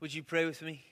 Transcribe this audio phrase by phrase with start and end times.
[0.00, 0.84] Would you pray with me?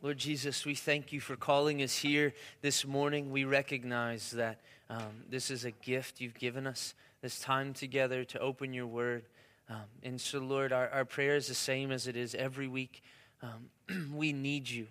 [0.00, 2.32] Lord Jesus, we thank you for calling us here
[2.62, 3.30] this morning.
[3.30, 8.38] We recognize that um, this is a gift you've given us, this time together to
[8.38, 9.24] open your word.
[9.68, 13.02] Um, and so, Lord, our, our prayer is the same as it is every week.
[13.42, 14.86] Um, we need you.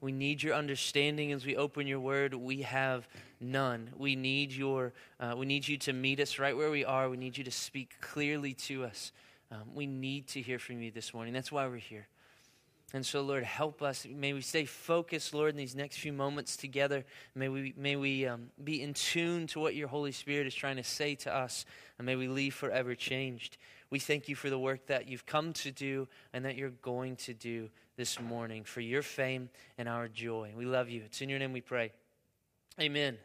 [0.00, 2.34] We need your understanding as we open your word.
[2.34, 3.08] We have
[3.40, 3.90] none.
[3.96, 4.92] We need your.
[5.18, 7.08] Uh, we need you to meet us right where we are.
[7.08, 9.12] We need you to speak clearly to us.
[9.50, 11.32] Um, we need to hear from you this morning.
[11.32, 12.06] That's why we're here.
[12.92, 14.06] And so, Lord, help us.
[14.08, 17.04] May we stay focused, Lord, in these next few moments together.
[17.34, 20.76] May we, may we um, be in tune to what your Holy Spirit is trying
[20.76, 21.64] to say to us,
[21.98, 23.56] and may we leave forever changed.
[23.90, 27.16] We thank you for the work that you've come to do and that you're going
[27.16, 29.48] to do this morning for your fame
[29.78, 30.52] and our joy.
[30.56, 31.02] We love you.
[31.06, 31.92] It's in your name we pray.
[32.80, 33.18] Amen.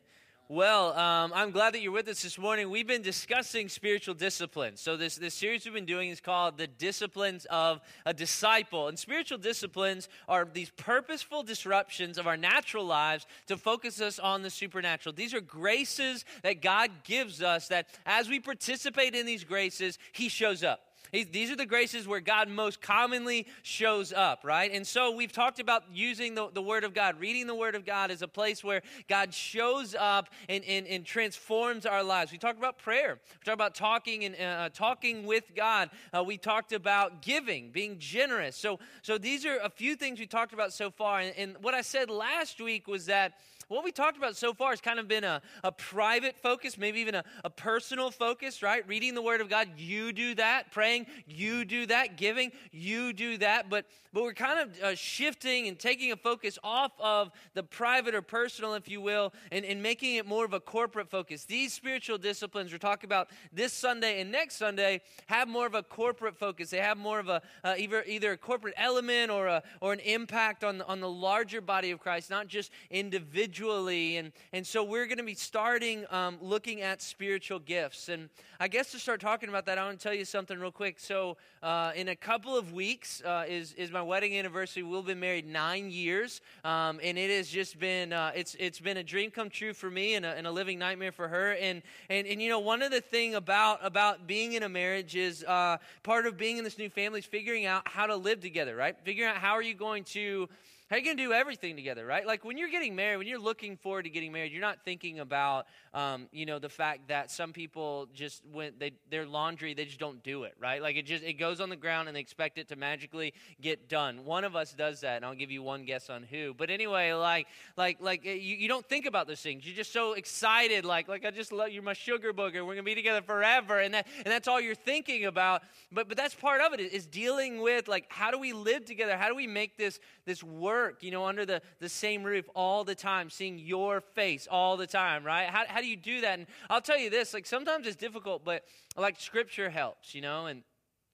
[0.51, 2.71] Well, um, I'm glad that you're with us this morning.
[2.71, 4.81] We've been discussing spiritual disciplines.
[4.81, 8.87] So, this, this series we've been doing is called The Disciplines of a Disciple.
[8.87, 14.41] And spiritual disciplines are these purposeful disruptions of our natural lives to focus us on
[14.41, 15.13] the supernatural.
[15.13, 20.29] These are graces that God gives us that as we participate in these graces, He
[20.29, 20.88] shows up.
[21.11, 24.71] These are the graces where God most commonly shows up, right?
[24.71, 27.85] And so we've talked about using the, the Word of God, reading the Word of
[27.85, 32.31] God as a place where God shows up and, and, and transforms our lives.
[32.31, 33.19] We talked about prayer.
[33.31, 35.89] We talked about talking and uh, talking with God.
[36.15, 38.55] Uh, we talked about giving, being generous.
[38.55, 41.19] So, so these are a few things we talked about so far.
[41.19, 43.33] And, and what I said last week was that
[43.69, 46.99] what we talked about so far has kind of been a, a private focus, maybe
[46.99, 48.85] even a, a personal focus, right?
[48.87, 50.71] Reading the Word of God, you do that.
[50.71, 52.17] Praying, you do that.
[52.17, 53.69] Giving, you do that.
[53.69, 58.15] But, but we're kind of uh, shifting and taking a focus off of the private
[58.15, 61.45] or personal, if you will, and, and making it more of a corporate focus.
[61.45, 65.83] These spiritual disciplines we're talking about this Sunday and next Sunday have more of a
[65.83, 66.71] corporate focus.
[66.71, 69.99] They have more of a uh, either, either a corporate element or, a, or an
[69.99, 74.17] impact on, on the larger body of Christ, not just individual individually.
[74.17, 78.09] And, and so we're going to be starting um, looking at spiritual gifts.
[78.09, 80.71] And I guess to start talking about that, I want to tell you something real
[80.71, 80.99] quick.
[80.99, 84.83] So, uh, in a couple of weeks uh, is, is my wedding anniversary.
[84.83, 86.41] We've been married nine years.
[86.63, 89.89] Um, and it has just been, uh, it's, it's been a dream come true for
[89.89, 91.53] me and a, and a living nightmare for her.
[91.53, 95.15] And, and, and, you know, one of the thing about, about being in a marriage
[95.15, 98.39] is uh, part of being in this new family is figuring out how to live
[98.39, 98.95] together, right?
[99.03, 100.47] Figuring out how are you going to
[100.89, 102.25] how you going to do everything together, right?
[102.25, 105.19] Like when you're getting married, when you're looking forward to getting married, you're not thinking
[105.19, 109.85] about, um, you know, the fact that some people just when they their laundry they
[109.85, 110.81] just don't do it, right?
[110.81, 113.87] Like it just it goes on the ground and they expect it to magically get
[113.87, 114.25] done.
[114.25, 116.55] One of us does that, and I'll give you one guess on who.
[116.55, 117.45] But anyway, like
[117.77, 119.67] like like you, you don't think about those things.
[119.67, 122.65] You're just so excited, like like I just love you're my sugar booger.
[122.65, 125.61] We're gonna be together forever, and that and that's all you're thinking about.
[125.91, 129.17] But but that's part of it is dealing with like how do we live together?
[129.17, 130.78] How do we make this this work?
[130.79, 134.77] Work, you know, under the, the same roof all the time, seeing your face all
[134.77, 135.47] the time, right?
[135.47, 136.39] How, how do you do that?
[136.39, 138.63] And I'll tell you this, like sometimes it's difficult, but
[138.95, 140.63] like scripture helps, you know, and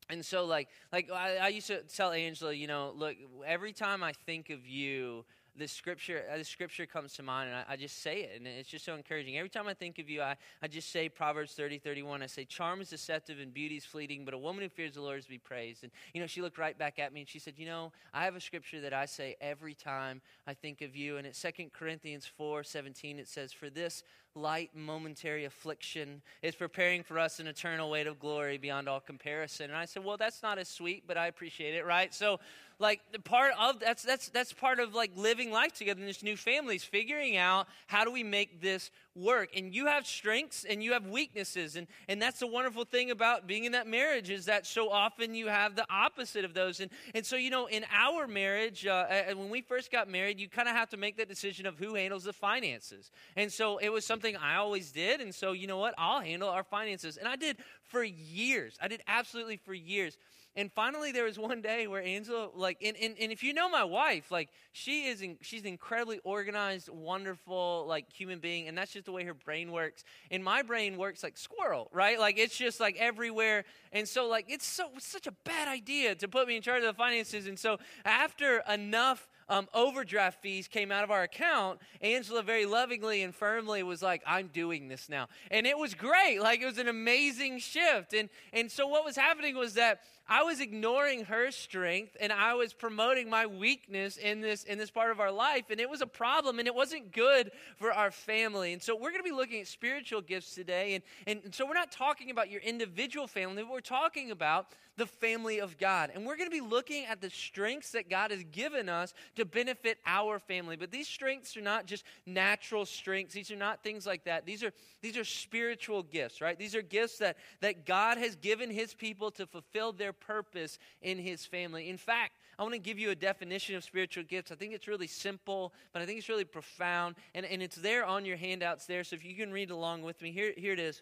[0.07, 3.15] and so like like I, I used to tell Angela, you know, look,
[3.45, 5.25] every time I think of you,
[5.57, 8.47] this scripture, uh, this scripture comes to mind, and I, I, just say it, and
[8.47, 9.37] it's just so encouraging.
[9.37, 12.21] Every time I think of you, I, I just say Proverbs 30, 31.
[12.21, 15.01] I say, Charm is deceptive and beauty is fleeting, but a woman who fears the
[15.01, 15.83] Lord is to be praised.
[15.83, 18.25] And, you know, she looked right back at me and she said, You know, I
[18.25, 21.17] have a scripture that I say every time I think of you.
[21.17, 23.19] And it's 2 Corinthians 4, 17.
[23.19, 24.03] It says, For this
[24.35, 29.69] light momentary affliction is preparing for us an eternal weight of glory beyond all comparison.
[29.69, 32.13] And I said, Well, that's not as sweet, but I appreciate it, right?
[32.13, 32.39] So,
[32.77, 36.21] like the part of that's that's that's part of like living life together in this
[36.21, 40.65] new family is figuring out how do we make this work and you have strengths
[40.65, 44.29] and you have weaknesses and and that's the wonderful thing about being in that marriage
[44.29, 47.65] is that so often you have the opposite of those and and so you know
[47.67, 49.05] in our marriage uh,
[49.35, 51.95] when we first got married you kind of have to make that decision of who
[51.95, 55.77] handles the finances and so it was something i always did and so you know
[55.77, 57.57] what i'll handle our finances and i did
[57.87, 60.17] for years i did absolutely for years
[60.57, 63.69] and finally, there was one day where Angela, like, and, and, and if you know
[63.69, 68.77] my wife, like, she is, in, she's an incredibly organized, wonderful, like, human being, and
[68.77, 70.05] that's just the way her brain works.
[70.31, 72.17] And my brain works like squirrel, right?
[72.17, 73.65] Like, it's just like everywhere.
[73.91, 76.87] And so, like, it's so such a bad idea to put me in charge of
[76.87, 77.47] the finances.
[77.47, 83.23] And so, after enough um, overdraft fees came out of our account, Angela very lovingly
[83.23, 85.27] and firmly was like, I'm doing this now.
[85.51, 86.39] And it was great.
[86.39, 88.13] Like, it was an amazing shift.
[88.13, 92.55] And, and so, what was happening was that I was ignoring her strength and I
[92.55, 96.01] was promoting my weakness in this in this part of our life and it was
[96.01, 98.73] a problem and it wasn't good for our family.
[98.73, 101.03] And so we're going to be looking at spiritual gifts today and
[101.43, 104.67] and so we're not talking about your individual family, we're talking about
[104.97, 106.11] the family of God.
[106.13, 109.45] And we're going to be looking at the strengths that God has given us to
[109.45, 110.75] benefit our family.
[110.75, 113.33] But these strengths are not just natural strengths.
[113.33, 114.45] These are not things like that.
[114.45, 116.57] These are these are spiritual gifts, right?
[116.57, 121.17] These are gifts that that God has given his people to fulfill their purpose in
[121.17, 121.89] his family.
[121.89, 124.51] In fact, I want to give you a definition of spiritual gifts.
[124.51, 127.15] I think it's really simple, but I think it's really profound.
[127.33, 129.03] And, and it's there on your handouts there.
[129.03, 131.01] So if you can read along with me, here, here it is.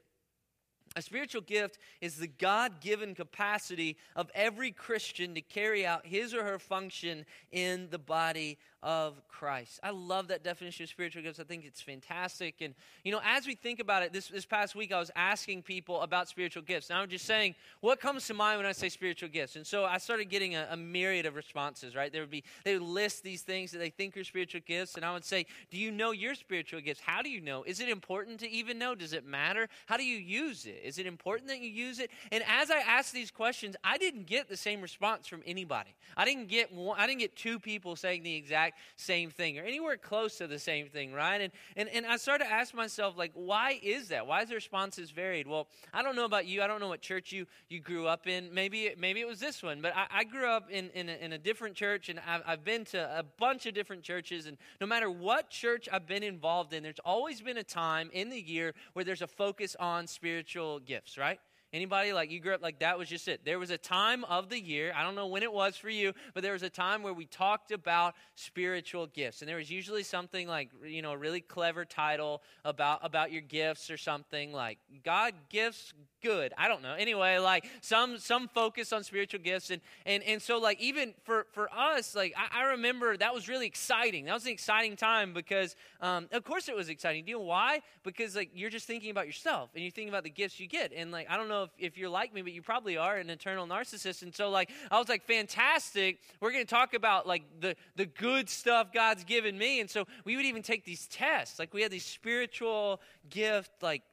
[0.95, 6.33] A spiritual gift is the God given capacity of every Christian to carry out his
[6.33, 9.79] or her function in the body of Christ.
[9.81, 11.39] I love that definition of spiritual gifts.
[11.39, 12.55] I think it's fantastic.
[12.59, 15.63] And, you know, as we think about it, this, this past week I was asking
[15.63, 16.89] people about spiritual gifts.
[16.89, 19.55] And I'm just saying, what comes to mind when I say spiritual gifts?
[19.55, 22.11] And so I started getting a, a myriad of responses, right?
[22.11, 24.95] There would be, they would list these things that they think are spiritual gifts.
[24.95, 26.99] And I would say, do you know your spiritual gifts?
[26.99, 27.63] How do you know?
[27.63, 28.95] Is it important to even know?
[28.95, 29.69] Does it matter?
[29.85, 30.81] How do you use it?
[30.83, 32.11] Is it important that you use it?
[32.33, 35.95] And as I asked these questions, I didn't get the same response from anybody.
[36.17, 39.59] I didn't get one, I didn't get two people saying the exact exact same thing
[39.59, 41.41] or anywhere close to the same thing, right?
[41.41, 44.27] And, and, and I started to ask myself, like, why is that?
[44.27, 45.47] Why is the responses varied?
[45.47, 46.61] Well, I don't know about you.
[46.61, 48.53] I don't know what church you, you grew up in.
[48.53, 51.33] Maybe, maybe it was this one, but I, I grew up in, in, a, in
[51.33, 54.45] a different church and I've, I've been to a bunch of different churches.
[54.45, 58.29] And no matter what church I've been involved in, there's always been a time in
[58.29, 61.39] the year where there's a focus on spiritual gifts, right?
[61.73, 63.43] Anybody like you grew up like that was just it.
[63.43, 66.13] There was a time of the year, I don't know when it was for you,
[66.35, 69.41] but there was a time where we talked about spiritual gifts.
[69.41, 73.41] And there was usually something like, you know, a really clever title about about your
[73.41, 75.93] gifts or something like God gifts
[76.23, 76.53] good.
[76.57, 76.93] I don't know.
[76.93, 81.45] Anyway, like some some focus on spiritual gifts and and and so like even for
[81.51, 84.25] for us, like I, I remember that was really exciting.
[84.25, 87.25] That was an exciting time because um, of course it was exciting.
[87.25, 87.81] Do you know why?
[88.03, 90.93] Because like you're just thinking about yourself and you're thinking about the gifts you get.
[90.95, 93.29] And like I don't know if, if you're like me, but you probably are an
[93.29, 94.23] eternal narcissist.
[94.23, 96.19] And so like I was like, fantastic.
[96.39, 99.81] We're gonna talk about like the the good stuff God's given me.
[99.81, 101.59] And so we would even take these tests.
[101.59, 104.03] Like we had these spiritual gift like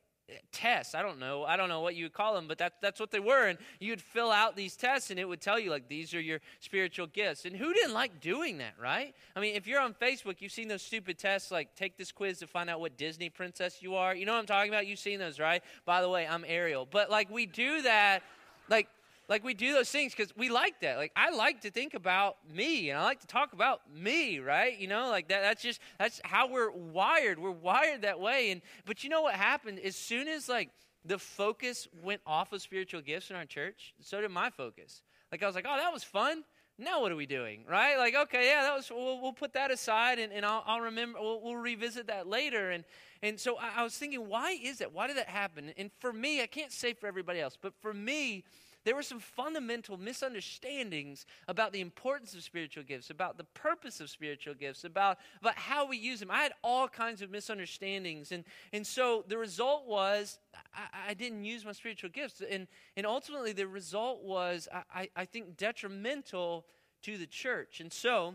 [0.52, 0.94] tests.
[0.94, 1.44] I don't know.
[1.44, 3.46] I don't know what you would call them, but that, that's what they were.
[3.46, 6.40] And you'd fill out these tests, and it would tell you, like, these are your
[6.60, 7.44] spiritual gifts.
[7.44, 9.14] And who didn't like doing that, right?
[9.34, 12.38] I mean, if you're on Facebook, you've seen those stupid tests, like, take this quiz
[12.38, 14.14] to find out what Disney princess you are.
[14.14, 14.86] You know what I'm talking about?
[14.86, 15.62] You've seen those, right?
[15.84, 16.86] By the way, I'm Ariel.
[16.90, 18.22] But, like, we do that,
[18.68, 18.88] like,
[19.30, 20.98] like we do those things because we like that.
[20.98, 24.78] Like i like to think about me and i like to talk about me right?
[24.78, 27.38] You know like that that's just that's how we're wired.
[27.38, 29.78] We're wired that way and but you know what happened?
[29.78, 30.68] As soon as like
[31.04, 35.02] the focus went off of spiritual gifts in our church so did my focus.
[35.32, 36.42] Like i was like oh that was fun.
[36.76, 37.64] Now what are we doing?
[37.68, 37.96] Right?
[37.98, 41.20] Like okay yeah that was we'll, we'll put that aside and, and I'll, I'll remember
[41.20, 42.72] we'll, we'll, revisit that later.
[42.72, 42.82] And
[43.22, 44.92] and so I, I was thinking why is that?
[44.92, 45.72] Why did that happen?
[45.76, 48.44] And for me i can't say for everybody else but for me
[48.84, 54.08] there were some fundamental misunderstandings about the importance of spiritual gifts, about the purpose of
[54.08, 56.30] spiritual gifts, about, about how we use them.
[56.30, 58.32] I had all kinds of misunderstandings.
[58.32, 60.38] And, and so the result was
[60.74, 62.42] I, I didn't use my spiritual gifts.
[62.48, 62.66] And,
[62.96, 66.66] and ultimately, the result was, I, I think, detrimental
[67.02, 67.80] to the church.
[67.80, 68.34] And so,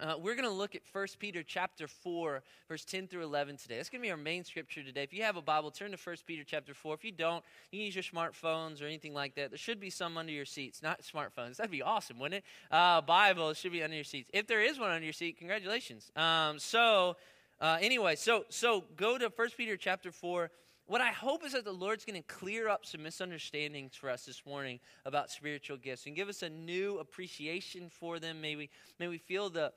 [0.00, 3.76] uh, we're going to look at 1 Peter chapter 4, verse 10 through 11 today.
[3.76, 5.02] That's going to be our main scripture today.
[5.02, 6.94] If you have a Bible, turn to 1 Peter chapter 4.
[6.94, 9.50] If you don't, you can use your smartphones or anything like that.
[9.50, 11.56] There should be some under your seats, not smartphones.
[11.56, 12.74] That'd be awesome, wouldn't it?
[12.74, 14.30] Uh, Bible should be under your seats.
[14.32, 16.10] If there is one under your seat, congratulations.
[16.16, 17.16] Um, so,
[17.60, 20.50] uh, anyway, so so go to 1 Peter chapter 4
[20.90, 24.24] what I hope is that the Lord's going to clear up some misunderstandings for us
[24.24, 28.40] this morning about spiritual gifts and give us a new appreciation for them.
[28.40, 29.72] May we, may we feel the,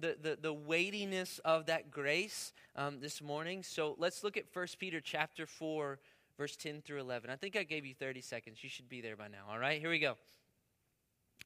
[0.00, 3.62] the, the, the weightiness of that grace um, this morning.
[3.62, 5.98] So let's look at 1 Peter chapter 4,
[6.38, 7.28] verse 10 through 11.
[7.28, 8.64] I think I gave you 30 seconds.
[8.64, 9.44] You should be there by now.
[9.50, 10.14] All right, here we go.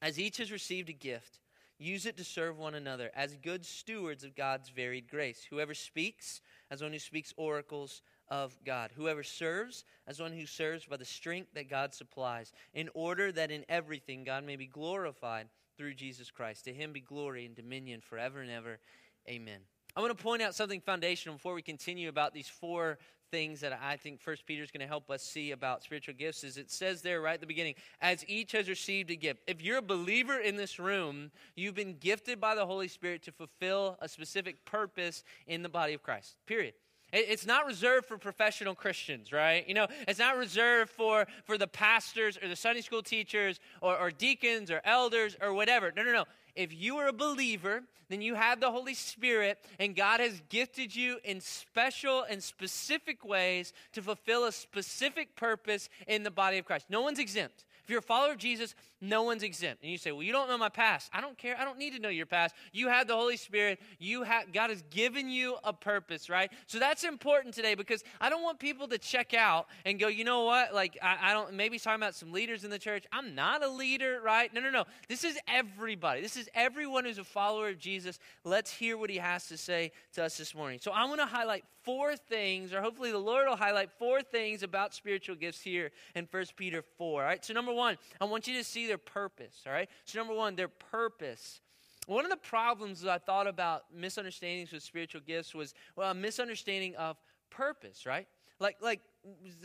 [0.01, 1.39] As each has received a gift,
[1.77, 5.45] use it to serve one another as good stewards of God's varied grace.
[5.49, 6.39] Whoever speaks,
[6.71, 8.91] as one who speaks oracles, of God.
[8.95, 13.51] Whoever serves as one who serves by the strength that God supplies, in order that
[13.51, 16.65] in everything God may be glorified through Jesus Christ.
[16.65, 18.79] To him be glory and dominion forever and ever.
[19.27, 19.61] Amen.
[19.95, 22.99] I want to point out something foundational before we continue about these four
[23.31, 26.43] things that I think First Peter is going to help us see about spiritual gifts.
[26.43, 29.41] Is it says there right at the beginning, as each has received a gift.
[29.47, 33.31] If you're a believer in this room, you've been gifted by the Holy Spirit to
[33.31, 36.35] fulfill a specific purpose in the body of Christ.
[36.45, 36.73] Period.
[37.11, 39.67] It's not reserved for professional Christians, right?
[39.67, 43.97] You know, it's not reserved for, for the pastors or the Sunday school teachers or,
[43.97, 45.91] or deacons or elders or whatever.
[45.95, 46.25] No, no, no.
[46.55, 50.95] If you are a believer, then you have the Holy Spirit, and God has gifted
[50.95, 56.65] you in special and specific ways to fulfill a specific purpose in the body of
[56.65, 56.87] Christ.
[56.89, 57.65] No one's exempt.
[57.89, 59.81] If you're a follower of Jesus, no one's exempt.
[59.81, 61.57] And you say, "Well, you don't know my past." I don't care.
[61.59, 62.53] I don't need to know your past.
[62.71, 63.79] You have the Holy Spirit.
[63.97, 66.51] You have God has given you a purpose, right?
[66.67, 70.23] So that's important today because I don't want people to check out and go, "You
[70.23, 70.71] know what?
[70.71, 73.07] Like I, I don't." Maybe he's talking about some leaders in the church.
[73.11, 74.53] I'm not a leader, right?
[74.53, 74.83] No, no, no.
[75.07, 76.21] This is everybody.
[76.21, 78.19] This is everyone who's a follower of Jesus.
[78.43, 80.77] Let's hear what he has to say to us this morning.
[80.79, 84.61] So I want to highlight four things, or hopefully the Lord will highlight four things
[84.61, 87.21] about spiritual gifts here in 1 Peter 4.
[87.21, 87.43] All right.
[87.43, 89.89] So number one, I want you to see their purpose, all right?
[90.05, 91.61] So, number one, their purpose.
[92.05, 96.13] One of the problems that I thought about misunderstandings with spiritual gifts was well, a
[96.13, 97.17] misunderstanding of
[97.49, 98.27] purpose, right?
[98.59, 99.01] Like, like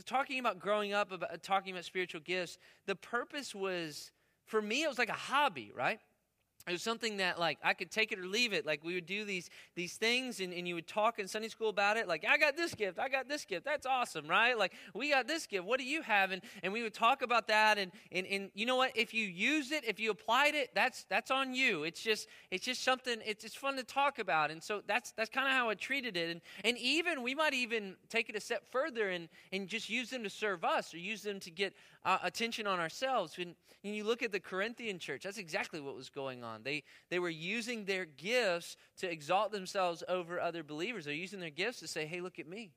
[0.06, 4.12] talking about growing up, about talking about spiritual gifts, the purpose was,
[4.46, 6.00] for me, it was like a hobby, right?
[6.66, 8.66] It was something that like i could take it or leave it.
[8.66, 11.68] Like we would do these these things and, and you would talk in sunday school
[11.68, 14.58] about it like i got this gift i got this gift that's awesome right?
[14.58, 16.30] Like we got this gift what do you have?
[16.30, 18.92] And, and we would talk about that and, and and you know what?
[18.94, 21.84] If you used it if you applied it that's that's on you.
[21.84, 25.30] It's just it's just something it's, it's fun to talk about and so that's that's
[25.30, 26.30] kind of how i treated it.
[26.30, 30.10] And and even we might even take it a step further and and just use
[30.10, 33.94] them to serve us or use them to get uh, attention on ourselves when, when
[33.94, 36.62] you look at the corinthian church that's exactly what was going on.
[36.62, 41.04] They, they were using their gifts to exalt themselves over other believers.
[41.04, 42.72] They're using their gifts to say, hey, look at me.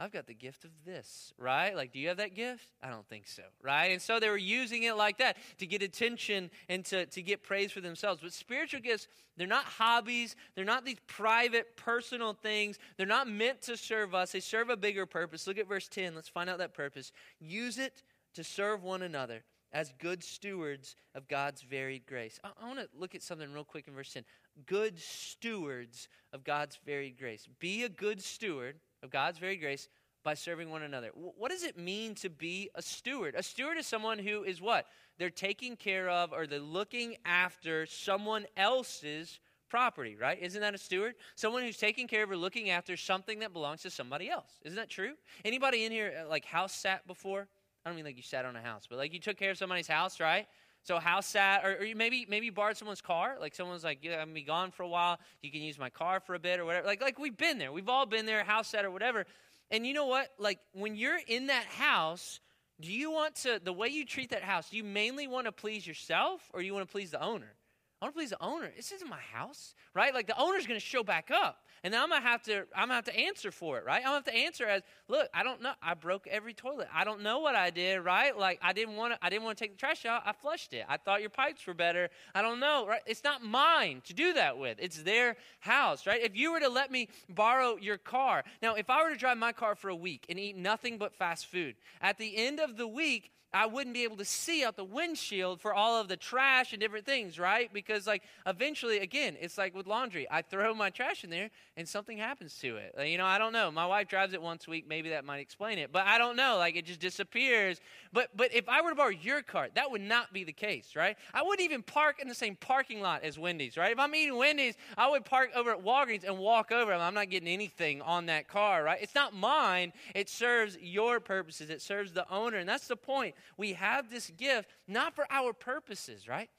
[0.00, 1.74] I've got the gift of this, right?
[1.74, 2.68] Like, do you have that gift?
[2.80, 3.86] I don't think so, right?
[3.86, 7.42] And so they were using it like that to get attention and to, to get
[7.42, 8.20] praise for themselves.
[8.22, 12.78] But spiritual gifts, they're not hobbies, they're not these private, personal things.
[12.96, 15.48] They're not meant to serve us, they serve a bigger purpose.
[15.48, 16.14] Look at verse 10.
[16.14, 17.10] Let's find out that purpose.
[17.40, 18.04] Use it
[18.38, 19.42] to serve one another
[19.72, 22.38] as good stewards of God's varied grace.
[22.44, 24.24] I, I want to look at something real quick in verse 10.
[24.64, 27.48] Good stewards of God's varied grace.
[27.58, 29.88] Be a good steward of God's varied grace
[30.22, 31.10] by serving one another.
[31.14, 33.34] What does it mean to be a steward?
[33.36, 34.86] A steward is someone who is what?
[35.18, 40.38] They're taking care of or they're looking after someone else's property, right?
[40.40, 41.14] Isn't that a steward?
[41.34, 44.60] Someone who's taking care of or looking after something that belongs to somebody else.
[44.64, 45.14] Isn't that true?
[45.44, 47.48] Anybody in here uh, like house sat before?
[47.88, 49.56] I don't mean like you sat on a house, but like you took care of
[49.56, 50.46] somebody's house, right?
[50.82, 53.36] So house sat, or, or maybe maybe you borrowed someone's car.
[53.40, 55.18] Like someone's like, yeah, I'm gonna be gone for a while.
[55.40, 56.86] You can use my car for a bit or whatever.
[56.86, 57.72] Like like we've been there.
[57.72, 59.24] We've all been there, house sat or whatever.
[59.70, 60.28] And you know what?
[60.38, 62.40] Like when you're in that house,
[62.78, 64.68] do you want to the way you treat that house?
[64.68, 67.54] Do you mainly want to please yourself or do you want to please the owner?
[68.00, 68.70] I want to please the owner.
[68.76, 70.14] This isn't my house, right?
[70.14, 72.58] Like the owner's going to show back up, and then I'm gonna have to.
[72.74, 73.98] I'm gonna have to answer for it, right?
[73.98, 75.72] I'm gonna have to answer as, look, I don't know.
[75.82, 76.88] I broke every toilet.
[76.94, 78.36] I don't know what I did, right?
[78.36, 79.18] Like I didn't want to.
[79.24, 80.22] I didn't want to take the trash out.
[80.24, 80.84] I flushed it.
[80.88, 82.08] I thought your pipes were better.
[82.34, 83.00] I don't know, right?
[83.04, 84.78] It's not mine to do that with.
[84.80, 86.22] It's their house, right?
[86.22, 89.38] If you were to let me borrow your car, now if I were to drive
[89.38, 92.76] my car for a week and eat nothing but fast food, at the end of
[92.76, 96.18] the week, I wouldn't be able to see out the windshield for all of the
[96.18, 97.72] trash and different things, right?
[97.72, 100.26] Because, like, eventually, again, it's like with laundry.
[100.30, 102.94] I throw my trash in there and something happens to it.
[103.02, 103.70] You know, I don't know.
[103.70, 104.86] My wife drives it once a week.
[104.86, 105.92] Maybe that might explain it.
[105.92, 106.58] But I don't know.
[106.58, 107.80] Like, it just disappears.
[108.12, 110.94] But, but if I were to borrow your car, that would not be the case,
[110.94, 111.16] right?
[111.32, 113.92] I wouldn't even park in the same parking lot as Wendy's, right?
[113.92, 116.92] If I'm eating Wendy's, I would park over at Walgreens and walk over.
[116.92, 118.98] I'm not getting anything on that car, right?
[119.00, 119.94] It's not mine.
[120.14, 122.58] It serves your purposes, it serves the owner.
[122.58, 126.50] And that's the point we have this gift not for our purposes, right?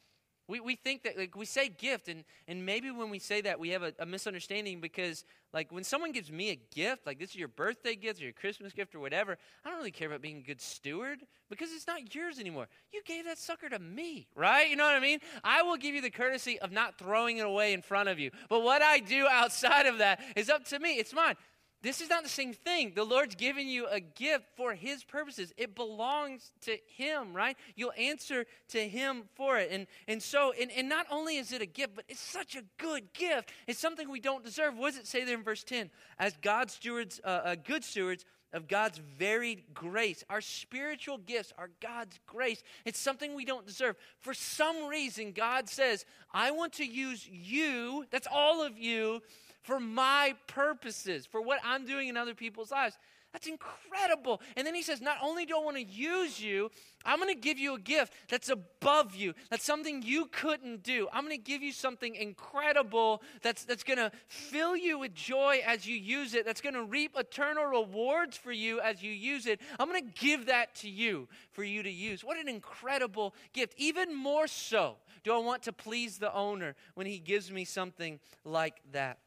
[0.50, 3.60] We, we think that, like, we say gift, and, and maybe when we say that,
[3.60, 7.30] we have a, a, misunderstanding because, like, when someone gives me a gift, like this
[7.30, 10.24] is your birthday gift or your Christmas gift or whatever, I don't really care about
[10.24, 11.20] being a good steward
[11.52, 12.68] because it's not yours anymore.
[12.92, 14.68] You gave that sucker to me, right?
[14.68, 15.20] You know what I mean?
[15.44, 18.32] I will give you the courtesy of not throwing it away in front of you.
[18.50, 20.98] But what I do outside of that is up to me.
[20.98, 21.36] It's mine.
[21.82, 22.92] This is not the same thing.
[22.94, 25.54] The Lord's giving you a gift for His purposes.
[25.56, 27.56] It belongs to Him, right?
[27.76, 29.70] You'll answer to Him for it.
[29.72, 32.64] And, and so, and, and not only is it a gift, but it's such a
[32.78, 33.52] good gift.
[33.66, 34.76] It's something we don't deserve.
[34.76, 35.90] What does it say there in verse 10?
[36.18, 40.24] As God's stewards, uh, uh, good stewards of God's varied grace.
[40.30, 42.62] Our spiritual gifts are God's grace.
[42.84, 43.96] It's something we don't deserve.
[44.20, 49.22] For some reason, God says, I want to use you, that's all of you
[49.62, 52.98] for my purposes, for what I'm doing in other people's lives.
[53.32, 54.42] That's incredible.
[54.58, 56.72] And then he says, Not only do I want to use you,
[57.06, 59.34] I'm going to give you a gift that's above you.
[59.52, 61.08] That's something you couldn't do.
[61.14, 65.62] I'm going to give you something incredible that's, that's going to fill you with joy
[65.66, 69.46] as you use it, that's going to reap eternal rewards for you as you use
[69.46, 69.62] it.
[69.80, 72.24] I'm going to give that to you for you to use.
[72.24, 73.76] What an incredible gift.
[73.78, 78.20] Even more so, do I want to please the owner when he gives me something
[78.44, 79.20] like that.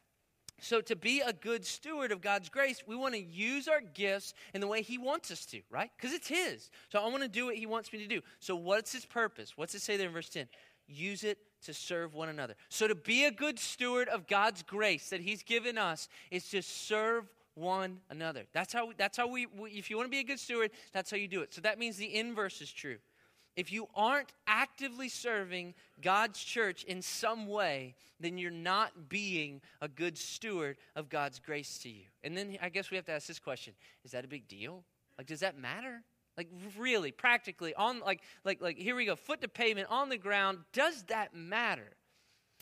[0.63, 4.33] So, to be a good steward of God's grace, we want to use our gifts
[4.55, 5.91] in the way He wants us to, right?
[5.97, 6.71] Because it's His.
[6.89, 8.21] So, I want to do what He wants me to do.
[8.39, 9.55] So, what's His purpose?
[9.57, 10.47] What's it say there in verse 10?
[10.87, 12.55] Use it to serve one another.
[12.69, 16.63] So, to be a good steward of God's grace that He's given us is to
[16.63, 18.45] serve one another.
[18.53, 21.11] That's how, that's how we, we if you want to be a good steward, that's
[21.11, 21.53] how you do it.
[21.53, 22.99] So, that means the inverse is true
[23.57, 29.89] if you aren't actively serving God's church in some way, then you're not being a
[29.89, 32.05] good steward of God's grace to you.
[32.25, 34.85] And then I guess we have to ask this question Is that a big deal?
[35.19, 36.03] Like, does that matter?
[36.37, 40.17] Like really, practically, on like like like here we go, foot to pavement on the
[40.17, 40.59] ground.
[40.73, 41.91] Does that matter?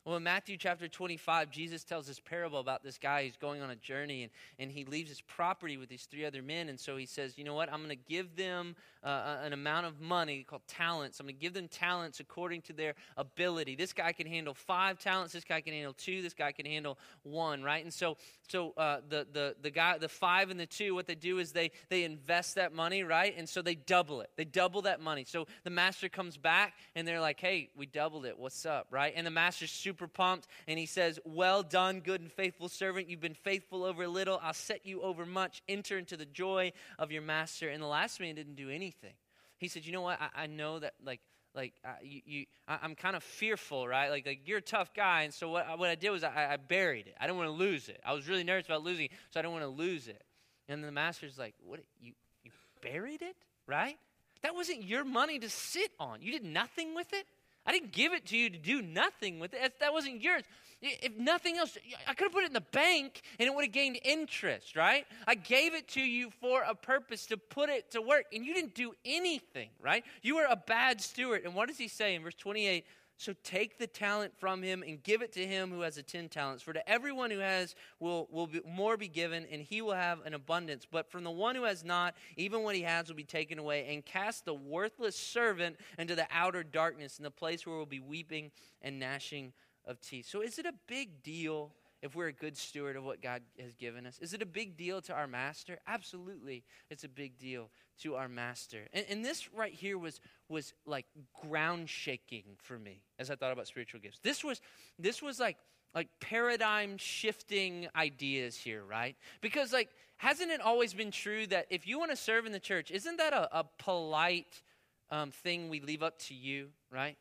[0.05, 3.71] Well, in Matthew chapter 25, Jesus tells this parable about this guy who's going on
[3.71, 6.71] a journey and, and he leaves his property with these three other men.
[6.71, 7.71] And so he says, You know what?
[7.71, 11.21] I'm going to give them uh, an amount of money called talents.
[11.21, 13.77] I'm going to give them talents according to their ability.
[13.77, 15.35] This guy can handle five talents.
[15.35, 16.23] This guy can handle two.
[16.23, 17.85] This guy can handle one, right?
[17.85, 18.17] And so,
[18.49, 21.53] so uh, the, the, the guy, the five and the two, what they do is
[21.53, 23.35] they, they invest that money, right?
[23.37, 24.31] And so they double it.
[24.37, 25.25] They double that money.
[25.25, 28.39] So the master comes back and they're like, Hey, we doubled it.
[28.39, 29.13] What's up, right?
[29.15, 33.09] And the master's pumped and he says, Well done, good and faithful servant.
[33.09, 34.41] You've been faithful over little.
[34.43, 35.63] I'll set you over much.
[35.69, 37.69] Enter into the joy of your master.
[37.69, 39.15] And the last man didn't do anything.
[39.59, 40.21] He said, You know what?
[40.21, 41.21] I, I know that, like,
[41.55, 44.11] like uh, you, you I, am kind of fearful, right?
[44.11, 46.57] Like, like you're a tough guy, and so what, what I did was I, I
[46.57, 47.15] buried it.
[47.21, 48.01] I didn't want to lose it.
[48.05, 50.23] I was really nervous about losing it, so I didn't want to lose it.
[50.69, 51.81] And the master's like, "What?
[52.01, 52.51] You you
[52.83, 53.97] buried it, right?
[54.43, 56.23] That wasn't your money to sit on.
[56.23, 57.27] You did nothing with it."
[57.67, 59.81] I didn't give it to you to do nothing with it.
[59.81, 60.43] That wasn't yours.
[60.83, 61.77] If nothing else,
[62.09, 65.05] I could have put it in the bank and it would have gained interest, right?
[65.27, 68.55] I gave it to you for a purpose to put it to work, and you
[68.55, 70.05] didn't do anything, right?
[70.23, 71.43] You were a bad steward.
[71.45, 72.87] And what does he say in verse 28?
[73.21, 76.31] So take the talent from him and give it to him who has the ten
[76.31, 76.63] talents.
[76.63, 80.25] For to everyone who has will, will be, more be given, and he will have
[80.25, 80.87] an abundance.
[80.91, 83.93] But from the one who has not, even what he has will be taken away.
[83.93, 88.01] And cast the worthless servant into the outer darkness, in the place where will be
[88.01, 89.53] weeping and gnashing
[89.85, 90.27] of teeth.
[90.27, 93.75] So is it a big deal if we're a good steward of what God has
[93.75, 94.19] given us?
[94.23, 95.79] Is it a big deal to our master?
[95.87, 97.69] Absolutely, it's a big deal
[98.03, 98.89] to our master.
[98.93, 101.07] And, and this right here was was like
[101.49, 104.19] ground shaking for me as I thought about spiritual gifts.
[104.23, 104.61] This was
[104.99, 105.57] this was like
[105.95, 109.17] like paradigm shifting ideas here, right?
[109.41, 112.61] Because like hasn't it always been true that if you want to serve in the
[112.61, 114.63] church, isn't that a, a polite
[115.11, 117.17] um, thing we leave up to you, right?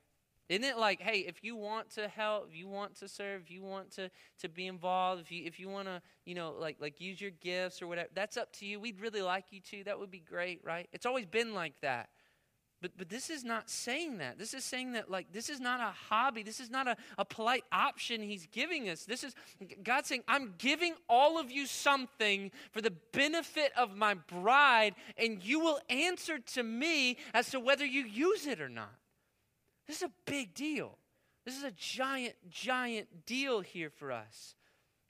[0.49, 3.51] Isn't it like, hey, if you want to help, if you want to serve, if
[3.51, 4.09] you want to,
[4.39, 7.31] to be involved, if you if you want to, you know, like like use your
[7.31, 8.79] gifts or whatever, that's up to you.
[8.79, 9.83] We'd really like you to.
[9.83, 10.89] That would be great, right?
[10.91, 12.09] It's always been like that.
[12.81, 14.39] But but this is not saying that.
[14.39, 16.41] This is saying that like this is not a hobby.
[16.41, 19.05] This is not a, a polite option he's giving us.
[19.05, 19.35] This is
[19.83, 25.43] God saying, I'm giving all of you something for the benefit of my bride, and
[25.43, 28.98] you will answer to me as to whether you use it or not.
[29.89, 30.99] This is a big deal.
[31.45, 34.53] This is a giant, giant deal here for us.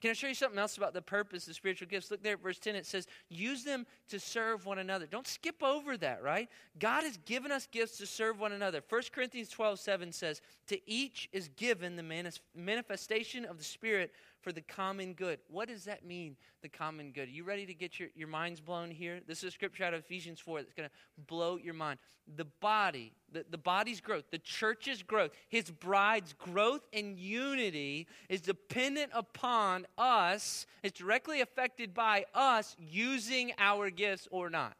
[0.00, 2.10] Can I show you something else about the purpose of spiritual gifts?
[2.10, 2.76] Look there at verse 10.
[2.76, 5.04] It says, use them to serve one another.
[5.04, 6.48] Don't skip over that, right?
[6.78, 8.80] God has given us gifts to serve one another.
[8.88, 14.52] 1 Corinthians 12, 7 says, To each is given the manifestation of the Spirit for
[14.52, 15.38] the common good.
[15.48, 17.28] What does that mean, the common good?
[17.28, 19.20] Are you ready to get your, your minds blown here?
[19.26, 21.98] This is a scripture out of Ephesians 4 that's going to blow your mind.
[22.36, 28.40] The body, the, the body's growth, the church's growth, his bride's growth and unity is
[28.40, 34.76] dependent upon us, it's directly affected by us using our gifts or not.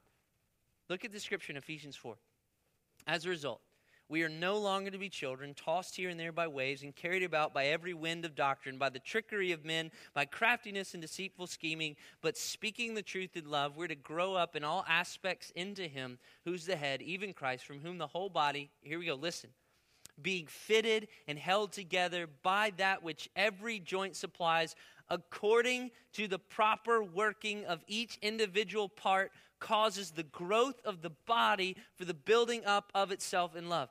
[0.89, 2.17] Look at the scripture in Ephesians 4.
[3.07, 3.61] As a result,
[4.11, 7.23] we are no longer to be children, tossed here and there by waves and carried
[7.23, 11.47] about by every wind of doctrine, by the trickery of men, by craftiness and deceitful
[11.47, 15.85] scheming, but speaking the truth in love, we're to grow up in all aspects into
[15.85, 19.51] Him who's the head, even Christ, from whom the whole body, here we go, listen,
[20.21, 24.75] being fitted and held together by that which every joint supplies,
[25.09, 31.77] according to the proper working of each individual part, causes the growth of the body
[31.95, 33.89] for the building up of itself in love.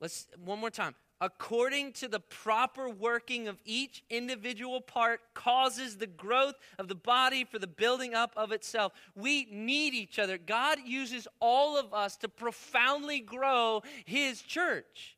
[0.00, 0.94] Let's one more time.
[1.20, 7.44] according to the proper working of each individual part, causes the growth of the body
[7.44, 8.92] for the building up of itself.
[9.14, 10.38] We need each other.
[10.38, 15.15] God uses all of us to profoundly grow His church.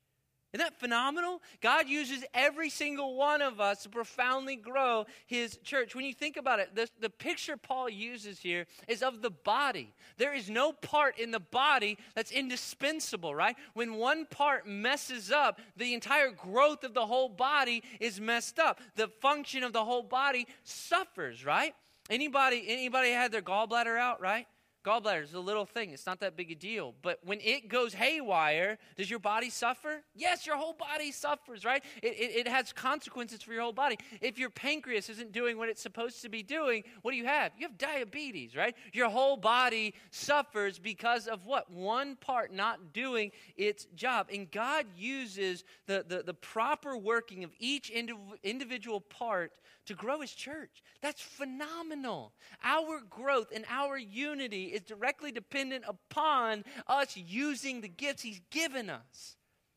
[0.58, 1.40] Isn't that phenomenal?
[1.60, 5.94] God uses every single one of us to profoundly grow his church.
[5.94, 9.94] When you think about it, the, the picture Paul uses here is of the body.
[10.16, 13.54] There is no part in the body that's indispensable, right?
[13.74, 18.80] When one part messes up, the entire growth of the whole body is messed up.
[18.96, 21.72] The function of the whole body suffers, right?
[22.10, 24.48] Anybody, anybody had their gallbladder out, right?
[24.84, 25.90] Gallbladder is a little thing.
[25.90, 26.94] It's not that big a deal.
[27.02, 30.02] But when it goes haywire, does your body suffer?
[30.14, 31.82] Yes, your whole body suffers, right?
[32.02, 33.98] It, it, it, has consequences for your whole body.
[34.20, 37.52] If your pancreas isn't doing what it's supposed to be doing, what do you have?
[37.58, 38.74] You have diabetes, right?
[38.92, 41.70] Your whole body suffers because of what?
[41.70, 44.28] One part not doing its job.
[44.32, 49.52] And God uses the, the, the proper working of each individual part
[49.88, 50.82] to grow his church.
[51.02, 52.32] That's phenomenal.
[52.62, 58.88] Our growth and our unity is directly dependent upon us using the gifts he's given
[58.88, 59.36] us.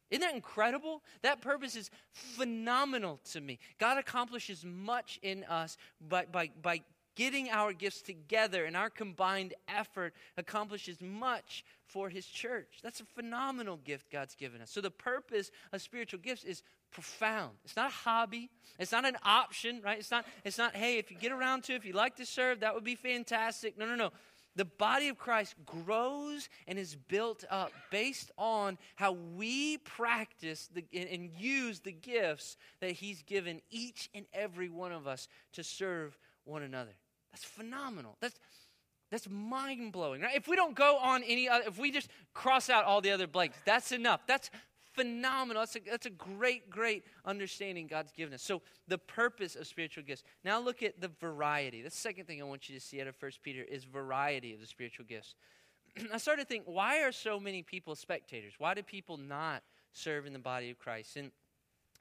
[0.09, 1.01] Isn't that incredible?
[1.23, 3.59] That purpose is phenomenal to me.
[3.79, 6.81] God accomplishes much in us by, by, by
[7.15, 12.79] getting our gifts together and our combined effort accomplishes much for his church.
[12.83, 14.71] That's a phenomenal gift God's given us.
[14.71, 17.51] So the purpose of spiritual gifts is profound.
[17.65, 18.49] It's not a hobby.
[18.79, 19.99] It's not an option, right?
[19.99, 22.61] It's not, it's not, hey, if you get around to, if you like to serve,
[22.61, 23.77] that would be fantastic.
[23.77, 24.11] No, no, no.
[24.55, 30.83] The body of Christ grows and is built up based on how we practice the,
[30.93, 35.63] and, and use the gifts that He's given each and every one of us to
[35.63, 36.91] serve one another.
[37.31, 38.17] That's phenomenal.
[38.19, 38.37] That's,
[39.11, 40.35] that's mind blowing, right?
[40.35, 43.27] If we don't go on any other, if we just cross out all the other
[43.27, 44.21] blanks, that's enough.
[44.25, 44.49] That's
[44.93, 45.61] phenomenal.
[45.61, 48.41] That's a, that's a great, great understanding God's given us.
[48.41, 50.23] So, the purpose of spiritual gifts.
[50.43, 51.81] Now, look at the variety.
[51.81, 54.61] The second thing I want you to see out of First Peter is variety of
[54.61, 55.35] the spiritual gifts.
[56.13, 58.53] I started to think, why are so many people spectators?
[58.57, 61.17] Why do people not serve in the body of Christ?
[61.17, 61.31] And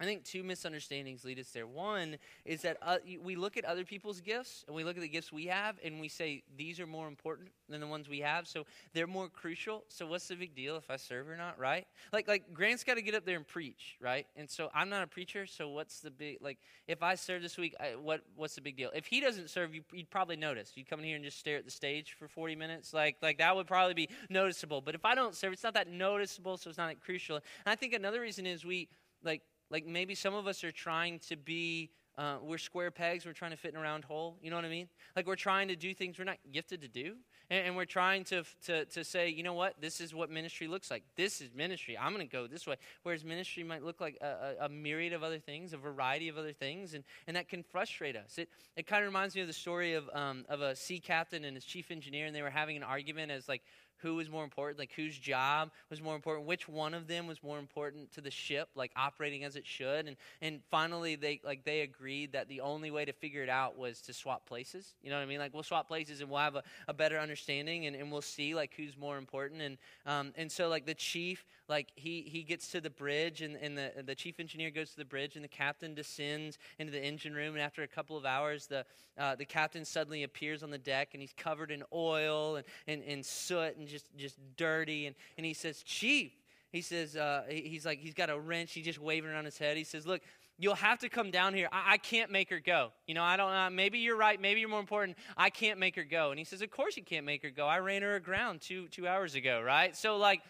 [0.01, 1.67] I think two misunderstandings lead us there.
[1.67, 5.09] One is that uh, we look at other people's gifts and we look at the
[5.09, 8.49] gifts we have and we say these are more important than the ones we have,
[8.49, 9.85] so they're more crucial.
[9.89, 11.87] So what's the big deal if I serve or not, right?
[12.15, 14.27] Like like Grant's got to get up there and preach, right?
[14.37, 16.59] And so I'm not a preacher, so what's the big like
[16.89, 18.91] if I serve this week, I, what what's the big deal?
[18.95, 20.73] If he doesn't serve, you, would probably notice.
[20.77, 23.37] You'd come in here and just stare at the stage for 40 minutes, like like
[23.37, 24.81] that would probably be noticeable.
[24.81, 27.37] But if I don't serve, it's not that noticeable, so it's not that crucial.
[27.37, 28.89] And I think another reason is we
[29.23, 33.33] like like maybe some of us are trying to be, uh, we're square pegs, we're
[33.33, 34.37] trying to fit in a round hole.
[34.43, 34.89] You know what I mean?
[35.15, 37.15] Like we're trying to do things we're not gifted to do.
[37.51, 39.81] And, and we're trying to, to, to say, you know what?
[39.81, 41.05] This is what ministry looks like.
[41.17, 41.97] This is ministry.
[41.97, 42.77] I'm going to go this way.
[43.03, 44.27] Whereas ministry might look like a,
[44.61, 47.63] a, a, myriad of other things, a variety of other things, and, and that can
[47.63, 48.39] frustrate us.
[48.39, 51.45] It, it kind of reminds me of the story of, um, of a sea captain
[51.45, 53.63] and his chief engineer, and they were having an argument as like,
[54.03, 57.43] who was more important, like whose job was more important, which one of them was
[57.43, 60.07] more important to the ship, like operating as it should.
[60.07, 63.77] And and finally they like they agreed that the only way to figure it out
[63.77, 64.95] was to swap places.
[65.03, 65.39] You know what I mean?
[65.39, 68.55] Like we'll swap places and we'll have a, a better understanding and, and we'll see
[68.55, 69.63] like who's more important.
[69.63, 73.57] And um, and so like the chief, like he he gets to the bridge and,
[73.57, 77.03] and the the chief engineer goes to the bridge and the captain descends into the
[77.03, 78.85] engine room and after a couple of hours the
[79.19, 83.03] uh, the captain suddenly appears on the deck and he's covered in oil and, and,
[83.05, 85.07] and soot and just, just dirty.
[85.07, 86.33] And, and he says, Chief,
[86.73, 88.73] he says, uh, he's like, he's got a wrench.
[88.73, 89.77] He's just waving around his head.
[89.77, 90.23] He says, Look,
[90.59, 91.69] you'll have to come down here.
[91.73, 92.93] I, I can't make her go.
[93.07, 93.59] You know, I don't know.
[93.59, 94.41] Uh, maybe you're right.
[94.41, 95.17] Maybe you're more important.
[95.37, 96.31] I can't make her go.
[96.31, 97.67] And he says, Of course you can't make her go.
[97.67, 99.97] I ran her aground two, two hours ago, right?
[99.97, 100.43] So, like,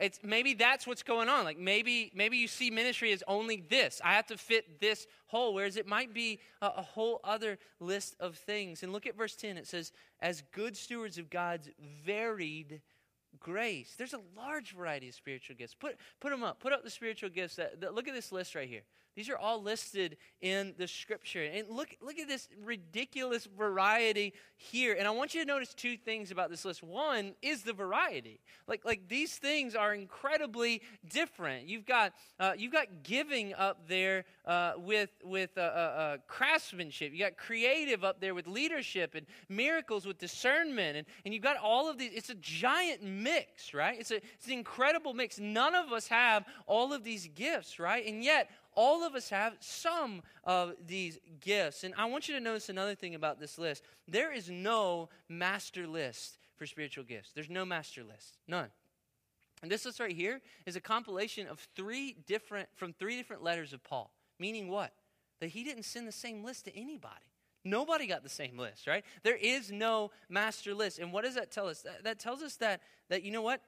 [0.00, 1.44] it's maybe that's what's going on.
[1.44, 4.00] Like maybe maybe you see ministry as only this.
[4.02, 8.16] I have to fit this hole whereas it might be a, a, whole other list
[8.18, 8.82] of things.
[8.82, 11.68] And look at verse 10 it says as good stewards of god's
[12.04, 12.80] varied
[13.38, 13.94] grace.
[13.96, 15.74] There's a large variety of spiritual gifts.
[15.74, 16.60] Put, put them up.
[16.60, 17.56] Put up the spiritual gifts.
[17.56, 18.82] That, that, look at this list right here.
[19.16, 21.42] These are all listed in the scripture.
[21.42, 24.94] And look, look at this ridiculous variety here.
[24.96, 26.82] And I want you to notice two things about this list.
[26.82, 28.40] One is the variety.
[28.68, 31.66] Like, like these things are incredibly different.
[31.66, 37.12] You've got, uh, you've got giving up there uh, with, with uh, uh, uh craftsmanship.
[37.12, 40.96] You got creative up there with leadership and miracles with discernment.
[40.96, 42.10] And, and you've got all of these.
[42.12, 43.96] It's a giant mix, right?
[43.96, 45.38] It's, a, it's an incredible mix.
[45.38, 48.04] None of us have all of these gifts, right?
[48.04, 51.84] And yet, all of us have some of these gifts.
[51.84, 55.86] And I want you to notice another thing about this list there is no master
[55.86, 58.70] list for spiritual gifts, there's no master list, none.
[59.62, 63.72] And this list right here is a compilation of three different, from three different letters
[63.72, 64.10] of Paul.
[64.40, 64.92] Meaning what?
[65.40, 67.14] That he didn't send the same list to anybody.
[67.62, 69.04] Nobody got the same list, right?
[69.22, 70.98] There is no master list.
[70.98, 71.82] And what does that tell us?
[71.82, 73.60] That, that tells us that, that, you know what?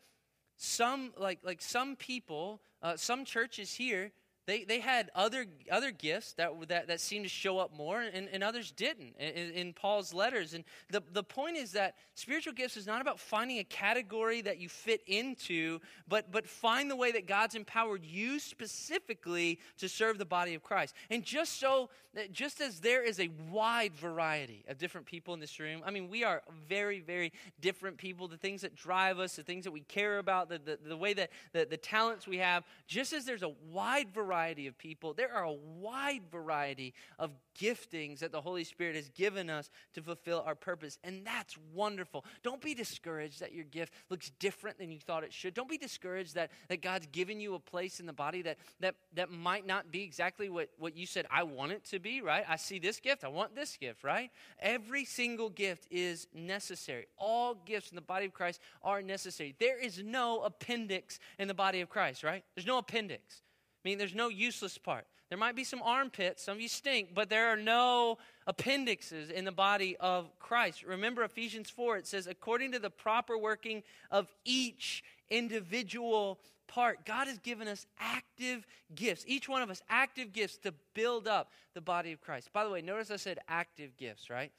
[0.57, 4.13] Some, like, like some people, uh, some churches here,
[4.47, 8.29] they, they had other, other gifts that, that, that seemed to show up more, and,
[8.33, 10.53] and others didn't in, in, Paul's letters.
[10.53, 14.59] And the, the point is that spiritual gifts is not about finding a category that
[14.59, 15.79] you fit into,
[16.09, 20.63] but, but find the way that God's empowered you specifically to serve the body of
[20.63, 20.95] Christ.
[21.09, 25.41] And just so, eh, just as there is a wide variety of different people in
[25.41, 28.27] this room, I mean, we are very, very different people.
[28.27, 31.15] The things that drive us, the things that we care about, the, the, the way
[31.15, 35.13] that the, the talents we have, just as there's a wide variety variety of people.
[35.13, 40.01] There are a wide variety of giftings that the Holy Spirit has given us to
[40.01, 40.99] fulfill our purpose.
[41.05, 42.25] And that's wonderful.
[42.43, 45.53] Don't be discouraged that your gift looks different than you thought it should.
[45.53, 48.95] Don't be discouraged that, that God's given you a place in the body that, that,
[49.15, 52.45] that might not be exactly what, what you said, I want it to be, right?
[52.49, 54.31] I see this gift, I want this gift, right?
[54.61, 57.07] Every single gift is necessary.
[57.19, 59.55] All gifts in the body of Christ are necessary.
[59.59, 62.43] There is no appendix in the body of Christ, right?
[62.55, 63.43] There's no appendix.
[63.85, 65.07] I mean, there's no useless part.
[65.29, 69.47] There might be some armpits, some of you stink, but there are no appendixes in
[69.47, 70.85] the body of Christ.
[70.85, 77.29] Remember Ephesians 4, it says, according to the proper working of each individual part, God
[77.29, 81.81] has given us active gifts, each one of us active gifts to build up the
[81.81, 82.53] body of Christ.
[82.53, 84.53] By the way, notice I said active gifts, right?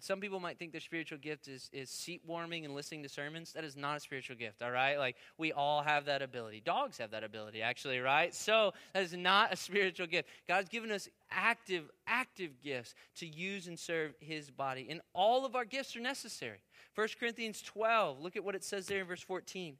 [0.00, 3.52] Some people might think their spiritual gift is, is seat warming and listening to sermons.
[3.52, 4.98] That is not a spiritual gift, all right?
[4.98, 6.62] Like, we all have that ability.
[6.64, 8.34] Dogs have that ability, actually, right?
[8.34, 10.28] So, that is not a spiritual gift.
[10.46, 14.86] God's given us active, active gifts to use and serve His body.
[14.90, 16.58] And all of our gifts are necessary.
[16.94, 19.76] 1 Corinthians 12, look at what it says there in verse 14.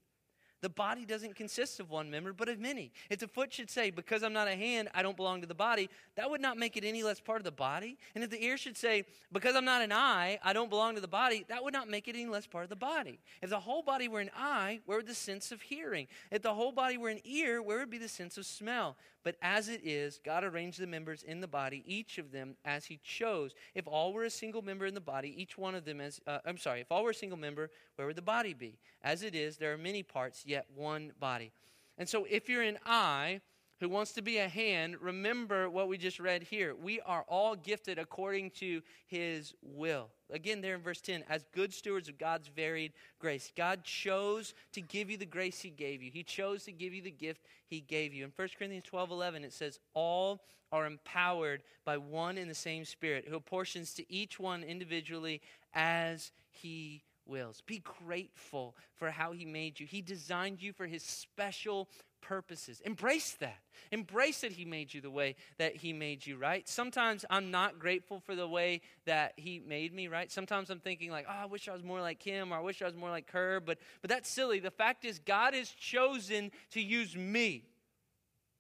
[0.61, 2.93] The body doesn't consist of one member, but of many.
[3.11, 5.55] If the foot should say, Because I'm not a hand, I don't belong to the
[5.55, 7.97] body, that would not make it any less part of the body.
[8.15, 11.01] And if the ear should say, Because I'm not an eye, I don't belong to
[11.01, 13.21] the body, that would not make it any less part of the body.
[13.41, 16.09] If the whole body were an eye, where would the sense of hearing?
[16.33, 18.97] If the whole body were an ear, where would be the sense of smell?
[19.29, 22.87] But as it is, God arranged the members in the body, each of them as
[22.87, 23.53] He chose.
[23.75, 26.39] If all were a single member in the body, each one of them as, uh,
[26.47, 28.79] I'm sorry, if all were a single member, where would the body be?
[29.03, 31.53] As it is, there are many parts, yet one body.
[31.99, 33.43] And so if you're an eye,
[33.81, 36.75] who wants to be a hand, remember what we just read here.
[36.75, 40.09] We are all gifted according to his will.
[40.31, 43.53] Again, there in verse 10, as good stewards of God's varied grace.
[43.57, 47.03] God chose to give you the grace he gave you, he chose to give you
[47.03, 48.25] the gift he gave you.
[48.25, 52.85] In 1 Corinthians 12 11, it says, All are empowered by one and the same
[52.85, 55.41] Spirit, who apportions to each one individually
[55.73, 57.63] as he wills.
[57.67, 59.87] Be grateful for how He made you.
[59.87, 61.89] He designed you for His special
[62.21, 62.81] purposes.
[62.85, 63.59] Embrace that.
[63.91, 66.69] Embrace that He made you the way that He made you, right?
[66.69, 70.31] Sometimes I'm not grateful for the way that He made me, right?
[70.31, 72.83] Sometimes I'm thinking, like, oh, I wish I was more like Him or I wish
[72.83, 74.59] I was more like her, but, but that's silly.
[74.59, 77.65] The fact is, God has chosen to use me.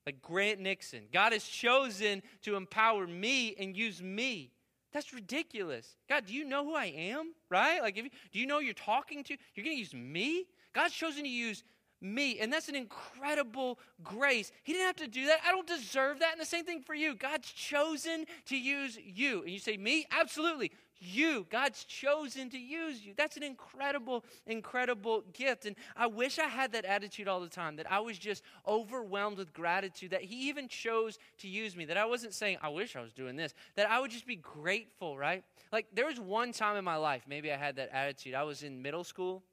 [0.06, 1.02] Like Grant Nixon.
[1.12, 4.52] God has chosen to empower me and use me.
[4.92, 5.96] That's ridiculous.
[6.08, 7.34] God, do you know who I am?
[7.50, 7.82] Right?
[7.82, 9.36] Like, if you, do you know you're talking to?
[9.54, 10.46] You're going to use me?
[10.72, 11.62] God's chosen to use
[12.00, 12.38] me.
[12.38, 14.52] And that's an incredible grace.
[14.62, 15.40] He didn't have to do that.
[15.46, 16.32] I don't deserve that.
[16.32, 17.14] And the same thing for you.
[17.14, 19.42] God's chosen to use you.
[19.42, 20.06] And you say, Me?
[20.10, 20.72] Absolutely.
[21.00, 21.46] You.
[21.48, 23.14] God's chosen to use you.
[23.16, 25.64] That's an incredible, incredible gift.
[25.64, 29.38] And I wish I had that attitude all the time, that I was just overwhelmed
[29.38, 32.96] with gratitude, that He even chose to use me, that I wasn't saying, I wish
[32.96, 35.44] I was doing this, that I would just be grateful, right?
[35.72, 38.34] Like, there was one time in my life, maybe I had that attitude.
[38.34, 39.44] I was in middle school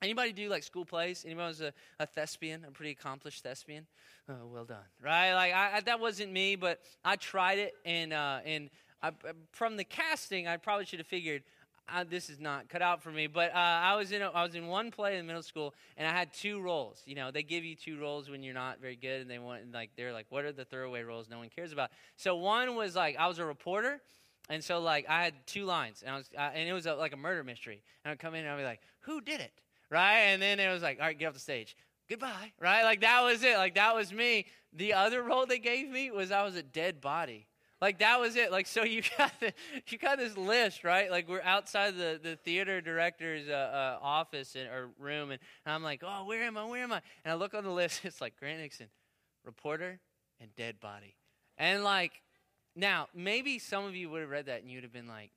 [0.00, 1.24] Anybody do like school plays?
[1.24, 3.86] Anybody was a, a thespian, a pretty accomplished thespian?
[4.28, 5.32] Oh, well done, right?
[5.34, 8.70] Like I, I, that wasn't me, but I tried it, and uh, and
[9.02, 9.12] I,
[9.52, 11.42] from the casting, I probably should have figured
[11.92, 13.26] uh, this is not cut out for me.
[13.26, 16.06] But uh, I was in a, I was in one play in middle school, and
[16.06, 17.02] I had two roles.
[17.04, 19.72] You know, they give you two roles when you're not very good, and they want
[19.72, 21.90] like they're like, what are the throwaway roles no one cares about?
[22.16, 24.00] So one was like I was a reporter.
[24.50, 26.94] And so, like, I had two lines, and I was, uh, and it was a,
[26.94, 27.82] like a murder mystery.
[28.02, 29.52] And I'd come in and I'd be like, "Who did it?"
[29.90, 30.18] Right?
[30.18, 31.76] And then it was like, all right, get off the stage.
[32.08, 32.84] Goodbye, right?
[32.84, 33.56] Like that was it.
[33.56, 34.46] Like that was me.
[34.72, 37.46] The other role they gave me was I was a dead body.
[37.80, 38.50] Like that was it.
[38.50, 39.52] Like so, you got the,
[39.88, 41.10] you got this list, right?
[41.10, 45.74] Like we're outside the, the theater director's uh, uh, office and, or room, and, and
[45.74, 46.64] I'm like, oh, where am I?
[46.64, 47.02] Where am I?
[47.24, 48.00] And I look on the list.
[48.08, 48.88] It's like Grant Nixon,
[49.44, 50.00] reporter,
[50.40, 51.14] and dead body.
[51.58, 52.12] And like,
[52.74, 55.30] now maybe some of you would have read that and you'd have been like,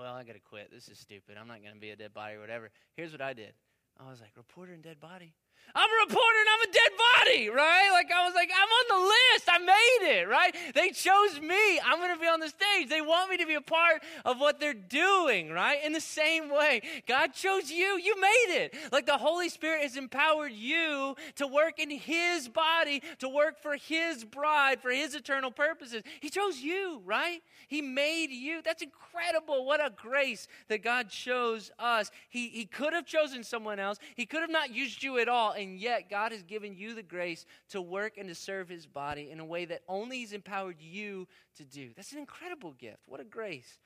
[0.00, 0.70] well, I got to quit.
[0.72, 1.36] This is stupid.
[1.38, 2.70] I'm not going to be a dead body or whatever.
[2.96, 3.52] Here's what I did
[3.98, 5.34] I was like, reporter and dead body.
[5.74, 7.90] I'm a reporter and I'm a dead body, right?
[7.92, 9.48] Like I was like, I'm on the list.
[9.48, 10.54] I made it, right?
[10.74, 11.80] They chose me.
[11.80, 12.88] I'm going to be on the stage.
[12.88, 15.78] They want me to be a part of what they're doing, right?
[15.84, 17.98] In the same way, God chose you.
[17.98, 18.74] You made it.
[18.90, 23.76] Like the Holy Spirit has empowered you to work in His body, to work for
[23.76, 26.02] His bride, for His eternal purposes.
[26.20, 27.42] He chose you, right?
[27.68, 28.60] He made you.
[28.64, 29.64] That's incredible.
[29.64, 32.10] What a grace that God chose us.
[32.28, 35.49] He, he could have chosen someone else, He could have not used you at all
[35.52, 39.30] and yet God has given you the grace to work and to serve His body
[39.30, 41.90] in a way that only He's empowered you to do.
[41.96, 43.00] That's an incredible gift.
[43.06, 43.78] What a grace.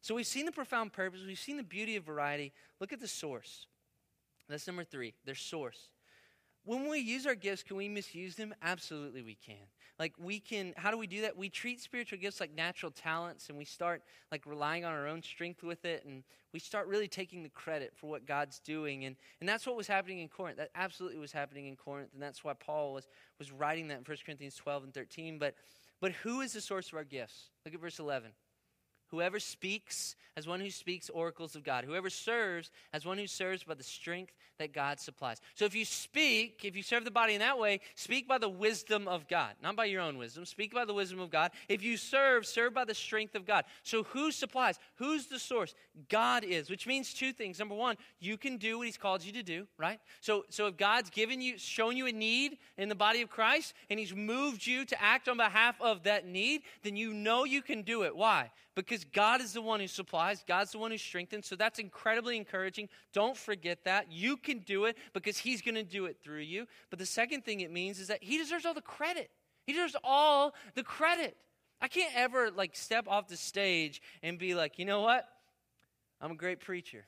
[0.00, 2.52] So we've seen the profound purpose, we've seen the beauty of variety.
[2.80, 3.66] Look at the source.
[4.48, 5.90] That's number three, their source.
[6.64, 8.54] When we use our gifts, can we misuse them?
[8.62, 9.56] Absolutely, we can.
[9.98, 11.36] Like, we can, how do we do that?
[11.36, 15.22] We treat spiritual gifts like natural talents and we start like relying on our own
[15.22, 19.04] strength with it and we start really taking the credit for what God's doing.
[19.04, 20.58] And, and that's what was happening in Corinth.
[20.58, 22.10] That absolutely was happening in Corinth.
[22.14, 23.08] And that's why Paul was,
[23.38, 25.38] was writing that in 1 Corinthians 12 and 13.
[25.38, 25.56] But,
[26.00, 27.50] but who is the source of our gifts?
[27.64, 28.30] Look at verse 11.
[29.08, 31.84] Whoever speaks as one who speaks oracles of God.
[31.84, 35.40] Whoever serves as one who serves by the strength that God supplies.
[35.54, 38.48] So if you speak, if you serve the body in that way, speak by the
[38.48, 40.44] wisdom of God, not by your own wisdom.
[40.44, 41.50] Speak by the wisdom of God.
[41.68, 43.64] If you serve, serve by the strength of God.
[43.82, 44.78] So who supplies?
[44.96, 45.74] Who's the source?
[46.08, 47.58] God is, which means two things.
[47.58, 49.98] Number one, you can do what He's called you to do, right?
[50.20, 53.74] So, so if God's given you, shown you a need in the body of Christ,
[53.90, 57.62] and He's moved you to act on behalf of that need, then you know you
[57.62, 58.14] can do it.
[58.14, 58.50] Why?
[58.84, 61.48] Because God is the one who supplies, God's the one who strengthens.
[61.48, 62.88] So that's incredibly encouraging.
[63.12, 64.12] Don't forget that.
[64.12, 66.66] You can do it because He's going to do it through you.
[66.88, 69.30] But the second thing it means is that He deserves all the credit.
[69.66, 71.36] He deserves all the credit.
[71.80, 75.26] I can't ever like step off the stage and be like, you know what?
[76.20, 77.04] I'm a great preacher,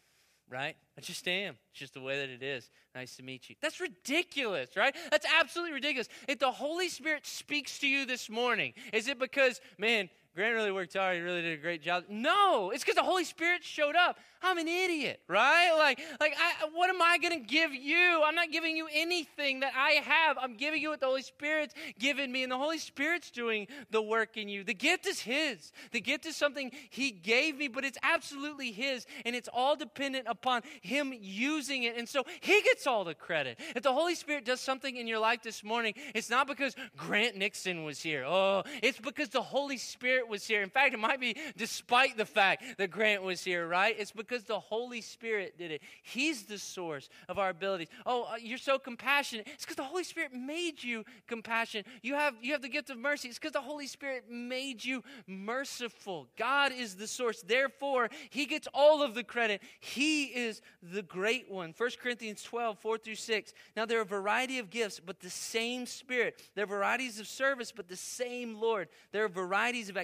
[0.49, 0.75] right?
[0.99, 1.57] I just am.
[1.71, 2.69] It's just the way that it is.
[2.97, 3.55] Nice to meet you.
[3.63, 4.95] That's ridiculous, right?
[5.13, 6.09] That's absolutely ridiculous.
[6.27, 10.71] If the Holy Spirit speaks to you this morning, is it because, man, Grant really
[10.71, 11.17] worked hard.
[11.17, 12.05] He really did a great job.
[12.09, 14.19] No, it's because the Holy Spirit showed up.
[14.43, 15.75] I'm an idiot, right?
[15.77, 18.23] Like, like, I, what am I going to give you?
[18.25, 20.39] I'm not giving you anything that I have.
[20.41, 24.01] I'm giving you what the Holy Spirit's given me, and the Holy Spirit's doing the
[24.01, 24.65] work in you.
[24.65, 25.73] The gift is His.
[25.93, 30.27] The gift is something He gave me, but it's absolutely His, and it's all dependent
[30.27, 31.99] upon Him using it.
[31.99, 33.61] And so He gets all the credit.
[33.77, 37.37] If the Holy Spirit does something in your life this morning, it's not because Grant
[37.37, 38.25] Nixon was here.
[38.27, 40.63] Oh, it's because the Holy Spirit was here.
[40.63, 43.95] In fact, it might be despite the fact that Grant was here, right?
[43.99, 45.83] It's because the Holy Spirit did it.
[46.03, 47.89] He's the source of our abilities.
[48.07, 49.47] Oh, uh, you're so compassionate.
[49.53, 51.87] It's because the Holy Spirit made you compassionate.
[52.03, 53.29] You have, you have the gift of mercy.
[53.29, 56.29] It's because the Holy Spirit made you merciful.
[56.37, 57.43] God is the source.
[57.43, 59.61] Therefore, He gets all of the credit.
[59.81, 61.75] He is the great one.
[61.77, 63.53] 1 Corinthians 12, 4 through 6.
[63.77, 66.41] Now, there are a variety of gifts, but the same Spirit.
[66.55, 68.89] There are varieties of service, but the same Lord.
[69.13, 69.97] There are varieties of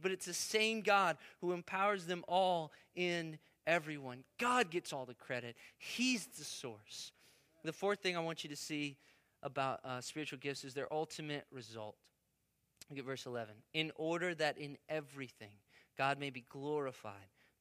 [0.00, 4.24] but it's the same God who empowers them all in everyone.
[4.38, 7.12] God gets all the credit, He's the source.
[7.64, 8.98] The fourth thing I want you to see
[9.42, 11.96] about uh, spiritual gifts is their ultimate result.
[12.90, 13.54] Look at verse 11.
[13.72, 15.54] In order that in everything
[15.96, 17.14] God may be glorified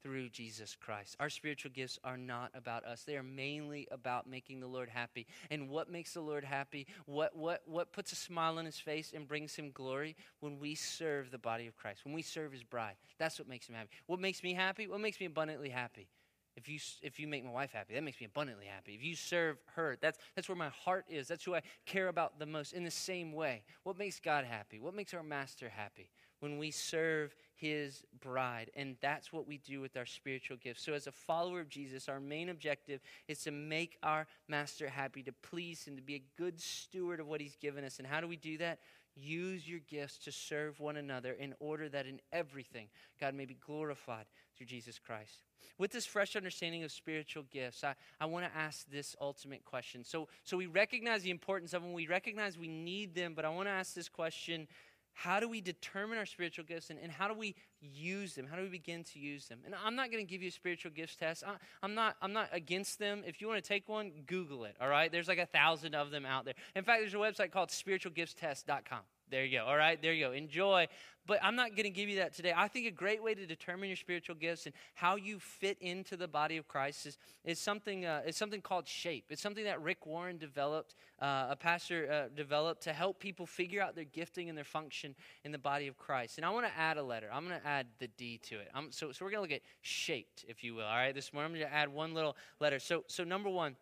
[0.04, 1.16] through Jesus Christ.
[1.20, 3.04] Our spiritual gifts are not about us.
[3.04, 5.26] They are mainly about making the Lord happy.
[5.50, 6.86] And what makes the Lord happy?
[7.06, 10.76] What what what puts a smile on his face and brings him glory when we
[10.76, 12.04] serve the body of Christ.
[12.04, 12.96] When we serve his bride.
[13.18, 13.90] That's what makes him happy.
[14.06, 14.88] What makes me happy?
[14.88, 16.10] What makes me abundantly happy?
[16.56, 18.94] If you, if you make my wife happy, that makes me abundantly happy.
[18.94, 21.28] If you serve her, that's, that's where my heart is.
[21.28, 22.74] That's who I care about the most.
[22.74, 24.80] In the same way, what makes God happy?
[24.80, 26.12] What makes our master happy?
[26.42, 28.70] When we serve his bride.
[28.76, 30.84] And that's what we do with our spiritual gifts.
[30.84, 33.00] So, as a follower of Jesus, our main objective
[33.30, 37.28] is to make our master happy, to please him, to be a good steward of
[37.28, 38.00] what he's given us.
[38.00, 38.80] And how do we do that?
[39.16, 42.88] Use your gifts to serve one another in order that in everything
[43.22, 44.26] God may be glorified
[44.58, 45.44] through Jesus Christ.
[45.78, 50.04] With this fresh understanding of spiritual gifts, I, I want to ask this ultimate question.
[50.04, 53.50] So, so we recognize the importance of them, we recognize we need them, but I
[53.50, 54.68] want to ask this question
[55.14, 58.48] how do we determine our spiritual gifts and, and how do we use them?
[58.50, 59.60] How do we begin to use them?
[59.66, 61.44] And I'm not going to give you a spiritual gifts test.
[61.46, 63.24] I, am not, I'm not against them.
[63.26, 65.12] If you want to take one, Google it, all right?
[65.12, 66.56] There's like a thousand of them out there.
[66.76, 69.02] In fact, there's a website called spiritualgiftstest.com.
[69.30, 69.66] There you go.
[69.66, 70.32] All right, there you go.
[70.32, 70.88] Enjoy.
[71.26, 72.54] But I'm not going to give you that today.
[72.56, 76.18] I think a great way to determine your spiritual gifts and how you fit into
[76.18, 79.26] the body of Christ is, is something uh, is something called shape.
[79.30, 83.82] It's something that Rick Warren developed, uh, a pastor uh, developed to help people figure
[83.82, 86.38] out their gifting and their function in the body of Christ.
[86.38, 87.30] And I want to add a letter.
[87.32, 88.68] I'm going to add the D to it.
[88.74, 90.86] I'm, so, so we're going to look at shaped, if you will.
[90.86, 92.80] All right, this morning I'm going to add one little letter.
[92.80, 93.78] So, so number one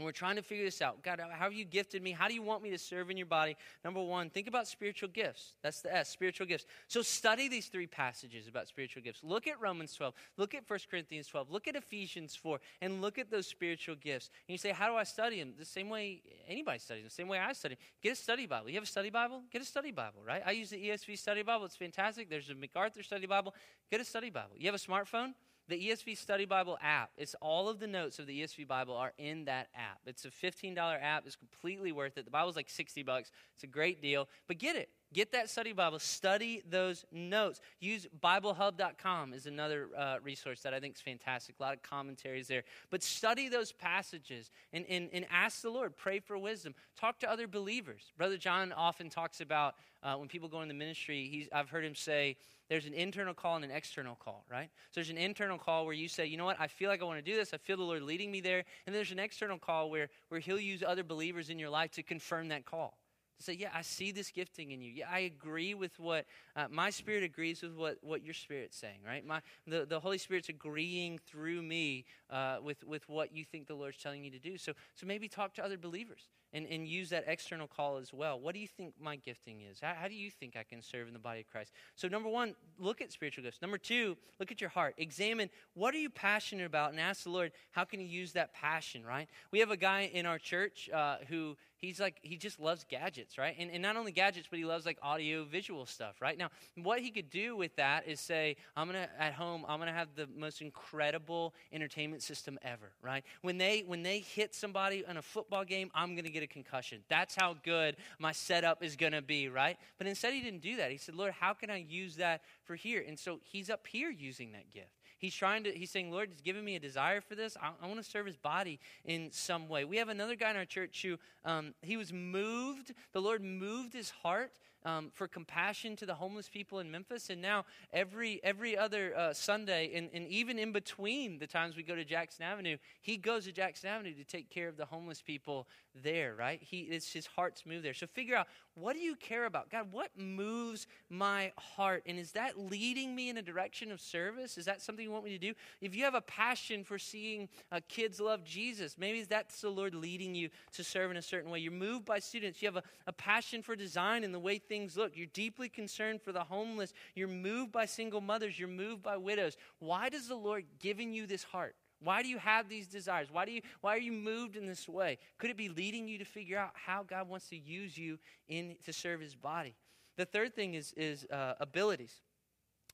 [0.00, 1.02] and we're trying to figure this out.
[1.02, 2.12] God, how have you gifted me?
[2.12, 3.54] How do you want me to serve in your body?
[3.84, 5.52] Number one, think about spiritual gifts.
[5.62, 6.64] That's the S, spiritual gifts.
[6.88, 9.20] So study these three passages about spiritual gifts.
[9.22, 13.18] Look at Romans 12, look at 1 Corinthians 12, look at Ephesians 4, and look
[13.18, 14.30] at those spiritual gifts.
[14.48, 15.52] And you say, How do I study them?
[15.58, 17.76] The same way anybody studies, the same way I study.
[18.02, 18.70] Get a study Bible.
[18.70, 19.42] You have a study Bible?
[19.52, 20.42] Get a study Bible, right?
[20.46, 21.66] I use the ESV study Bible.
[21.66, 22.30] It's fantastic.
[22.30, 23.54] There's a MacArthur study Bible.
[23.90, 24.52] Get a study Bible.
[24.56, 25.34] You have a smartphone?
[25.70, 29.12] The ESV Study Bible app, it's all of the notes of the ESV Bible are
[29.16, 30.00] in that app.
[30.04, 31.26] It's a $15 app.
[31.26, 32.24] It's completely worth it.
[32.24, 33.30] The Bible's like 60 bucks.
[33.54, 34.28] It's a great deal.
[34.48, 34.90] But get it.
[35.12, 35.98] Get that study Bible.
[35.98, 37.60] Study those notes.
[37.80, 41.56] Use BibleHub.com is another uh, resource that I think is fantastic.
[41.58, 42.62] A lot of commentaries there.
[42.90, 45.96] But study those passages and, and, and ask the Lord.
[45.96, 46.76] Pray for wisdom.
[46.96, 48.12] Talk to other believers.
[48.16, 51.84] Brother John often talks about uh, when people go in the ministry, he's, I've heard
[51.84, 52.36] him say,
[52.68, 54.70] there's an internal call and an external call, right?
[54.92, 57.04] So there's an internal call where you say, you know what, I feel like I
[57.04, 57.52] want to do this.
[57.52, 58.64] I feel the Lord leading me there.
[58.86, 62.04] And there's an external call where, where He'll use other believers in your life to
[62.04, 62.99] confirm that call
[63.42, 64.90] say, yeah, I see this gifting in you.
[64.90, 66.26] Yeah, I agree with what
[66.56, 69.24] uh, my spirit agrees with what, what your spirit's saying, right?
[69.24, 73.74] My, the, the Holy Spirit's agreeing through me uh, with, with what you think the
[73.74, 74.58] Lord's telling you to do.
[74.58, 78.38] So, so maybe talk to other believers and, and use that external call as well.
[78.38, 79.78] What do you think my gifting is?
[79.80, 81.72] How, how do you think I can serve in the body of Christ?
[81.94, 83.62] So, number one, look at spiritual gifts.
[83.62, 84.94] Number two, look at your heart.
[84.98, 88.52] Examine what are you passionate about and ask the Lord, how can you use that
[88.52, 89.28] passion, right?
[89.52, 93.38] We have a guy in our church uh, who he's like he just loves gadgets
[93.38, 93.54] right?
[93.58, 96.36] And, and not only gadgets but he loves like audio visual stuff right?
[96.36, 99.92] Now what he could do with that is say i'm gonna at home i'm gonna
[99.92, 103.24] have the most incredible entertainment system ever right?
[103.42, 107.02] When they when they hit somebody in a football game i'm gonna get a concussion.
[107.08, 109.76] That's how good my setup is gonna be right?
[109.98, 110.90] But instead he didn't do that.
[110.90, 113.04] He said lord how can i use that for here?
[113.06, 116.40] And so he's up here using that gift He's trying to, he's saying, Lord, he's
[116.40, 117.54] given me a desire for this.
[117.60, 119.84] I, I want to serve his body in some way.
[119.84, 123.92] We have another guy in our church who, um, he was moved, the Lord moved
[123.92, 124.50] his heart
[124.84, 127.30] um, for compassion to the homeless people in Memphis.
[127.30, 131.82] And now every, every other uh, Sunday, and, and even in between the times we
[131.82, 135.22] go to Jackson Avenue, he goes to Jackson Avenue to take care of the homeless
[135.22, 135.66] people
[136.02, 136.60] there, right?
[136.62, 137.94] He, it's his heart's moved there.
[137.94, 139.70] So figure out what do you care about?
[139.70, 142.02] God, what moves my heart?
[142.06, 144.56] And is that leading me in a direction of service?
[144.56, 145.54] Is that something you want me to do?
[145.80, 149.94] If you have a passion for seeing uh, kids love Jesus, maybe that's the Lord
[149.94, 151.58] leading you to serve in a certain way.
[151.58, 152.62] You're moved by students.
[152.62, 155.16] You have a, a passion for design and the way things look.
[155.16, 156.94] You're deeply concerned for the homeless.
[157.14, 158.58] You're moved by single mothers.
[158.58, 159.58] You're moved by widows.
[159.80, 161.74] Why does the Lord given you this heart?
[162.02, 163.28] Why do you have these desires?
[163.30, 165.18] Why, do you, why are you moved in this way?
[165.36, 168.18] Could it be leading you to figure out how God wants to use you
[168.48, 169.74] in, to serve his body?
[170.16, 172.22] The third thing is, is uh, abilities.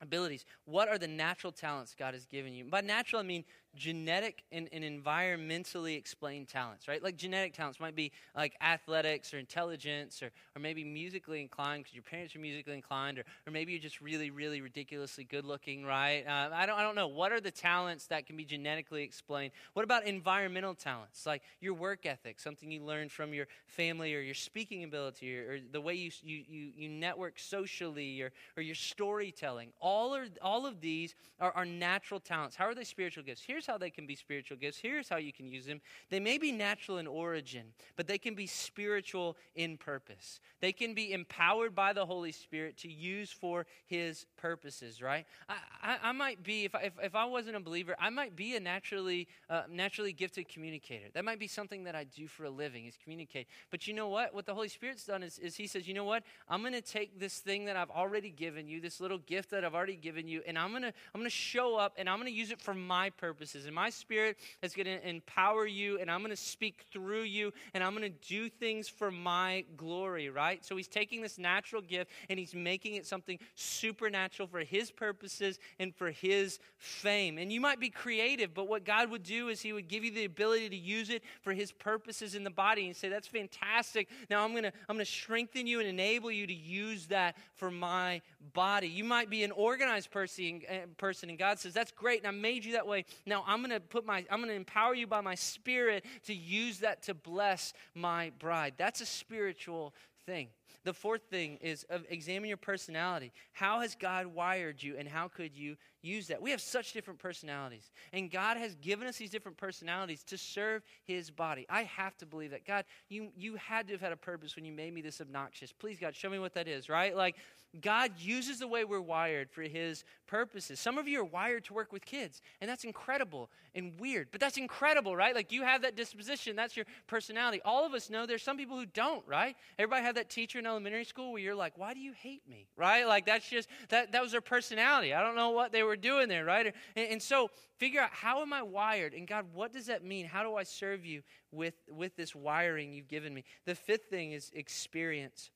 [0.00, 0.44] Abilities.
[0.64, 2.64] What are the natural talents God has given you?
[2.64, 3.44] By natural, I mean
[3.76, 7.02] genetic and, and, environmentally explained talents, right?
[7.02, 11.94] Like genetic talents might be like athletics or intelligence or, or maybe musically inclined because
[11.94, 15.84] your parents are musically inclined or, or maybe you're just really, really ridiculously good looking,
[15.84, 16.24] right?
[16.26, 17.08] Uh, I, don't, I don't know.
[17.08, 19.52] What are the talents that can be genetically explained?
[19.74, 24.20] What about environmental talents like your work ethic, something you learned from your family or
[24.20, 28.62] your speaking ability or, or the way you, you, you, you, network socially or, or
[28.62, 29.72] your storytelling?
[29.80, 32.56] All, are, all of these are, are natural talents.
[32.56, 33.42] How are they spiritual gifts?
[33.46, 34.78] Here's here's how they can be spiritual gifts.
[34.78, 35.80] Here's how you can use them.
[36.10, 40.40] They may be natural in origin, but they can be spiritual in purpose.
[40.60, 45.26] They can be empowered by the Holy Spirit to use for His purposes, right?
[45.48, 48.36] I, I, I might be, if I, if, if, I wasn't a believer, I might
[48.36, 51.06] be a naturally, uh, naturally gifted communicator.
[51.14, 53.48] That might be something that I do for a living, is communicate.
[53.70, 54.34] But you know what?
[54.34, 56.22] What the Holy Spirit's done is, is He says, you know what?
[56.48, 59.64] I'm going to take this thing that I've already given you, this little gift that
[59.64, 62.18] I've already given you, and I'm going to I'm going to show up and I'm
[62.18, 65.98] going to use it for my purposes and my spirit is going to empower you,
[65.98, 69.64] and I'm going to speak through you, and I'm going to do things for my
[69.76, 70.64] glory, right?
[70.64, 75.58] So he's taking this natural gift and he's making it something supernatural for his purposes
[75.78, 77.38] and for his fame.
[77.38, 80.10] And you might be creative, but what God would do is he would give you
[80.10, 84.08] the ability to use it for his purposes in the body and say, That's fantastic.
[84.30, 87.36] Now I'm going to I'm going to strengthen you and enable you to use that
[87.54, 88.20] for my
[88.52, 88.88] body.
[88.88, 92.30] You might be an organized person, eh, person and God says, That's great, and I
[92.30, 93.04] made you that way.
[93.24, 96.34] Now I'm going to put my, I'm going to empower you by my spirit to
[96.34, 98.74] use that to bless my bride.
[98.76, 99.94] That's a spiritual
[100.26, 100.48] thing.
[100.84, 103.32] The fourth thing is examine your personality.
[103.52, 106.40] How has God wired you and how could you use that?
[106.40, 107.90] We have such different personalities.
[108.12, 111.66] And God has given us these different personalities to serve his body.
[111.68, 112.64] I have to believe that.
[112.64, 115.72] God, you you had to have had a purpose when you made me this obnoxious.
[115.72, 117.16] Please God, show me what that is, right?
[117.16, 117.34] Like
[117.80, 120.80] God uses the way we're wired for his purposes.
[120.80, 124.28] Some of you are wired to work with kids, and that's incredible and weird.
[124.32, 125.34] But that's incredible, right?
[125.34, 127.60] Like you have that disposition, that's your personality.
[127.64, 129.56] All of us know there's some people who don't, right?
[129.78, 132.66] Everybody had that teacher in elementary school where you're like, why do you hate me?
[132.76, 133.06] Right?
[133.06, 135.12] Like that's just, that, that was their personality.
[135.12, 136.74] I don't know what they were doing there, right?
[136.96, 139.12] And, and so figure out how am I wired?
[139.12, 140.26] And God, what does that mean?
[140.26, 143.44] How do I serve you with, with this wiring you've given me?
[143.66, 145.50] The fifth thing is experience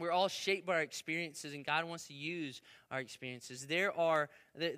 [0.00, 3.66] we're all shaped by our experiences and god wants to use our experiences.
[3.66, 4.28] There are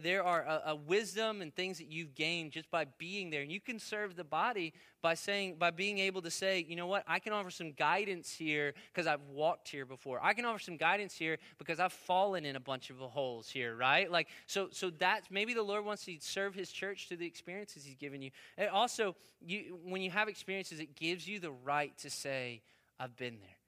[0.03, 3.41] there are a, a, wisdom and things that you've gained just by being there.
[3.41, 6.87] And you can serve the body by saying by being able to say you know
[6.87, 7.05] what?
[7.09, 10.21] I can offer some guidance here because i've walked here before.
[10.23, 13.75] I can offer some guidance here because i've fallen in a bunch of holes here
[13.75, 14.11] right?
[14.11, 17.85] Like so so that's maybe the lord wants to serve his church through the experiences
[17.85, 18.31] he's given you.
[18.59, 22.61] And also you when you have experiences it gives you the right to say
[23.01, 23.62] i've been there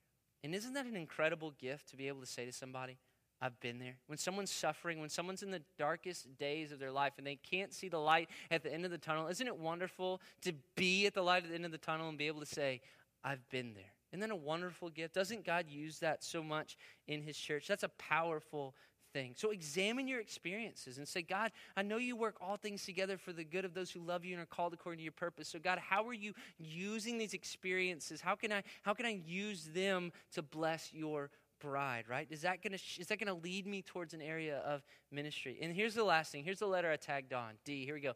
[0.45, 2.99] and isn't that an incredible gift to be able to say to somebody,
[3.41, 3.97] I've been there.
[4.07, 7.73] When someone's suffering, when someone's in the darkest days of their life and they can't
[7.73, 11.15] see the light at the end of the tunnel, isn't it wonderful to be at
[11.15, 12.83] the light at the end of the tunnel and be able to say,
[13.25, 13.93] I've been there?
[14.13, 15.15] Isn't that a wonderful gift?
[15.15, 16.77] Doesn't God use that so much
[17.09, 17.67] in His church?
[17.67, 18.75] That's a powerful
[19.15, 19.33] thing.
[19.35, 23.33] So examine your experiences and say, God, I know you work all things together for
[23.33, 25.49] the good of those who love you and are called according to your purpose.
[25.49, 28.21] So God, how are you using these experiences?
[28.21, 32.27] How can I how can I use them to bless your bride, right?
[32.29, 35.59] Is that gonna is that gonna lead me towards an area of ministry?
[35.62, 36.45] And here's the last thing.
[36.45, 37.53] Here's the letter I tagged on.
[37.65, 37.87] D.
[37.87, 38.12] Here we go.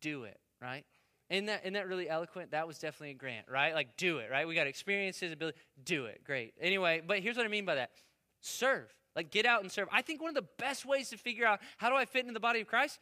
[0.00, 0.86] Do it, right?
[1.28, 2.52] Isn't that, isn't that really eloquent?
[2.52, 3.74] That was definitely a grant, right?
[3.74, 4.48] Like, do it, right?
[4.48, 6.24] We got experiences, ability, do it.
[6.24, 6.54] Great.
[6.58, 7.90] Anyway, but here's what I mean by that
[8.40, 8.90] serve.
[9.18, 9.88] Like, get out and serve.
[9.90, 12.32] I think one of the best ways to figure out how do I fit into
[12.32, 13.00] the body of Christ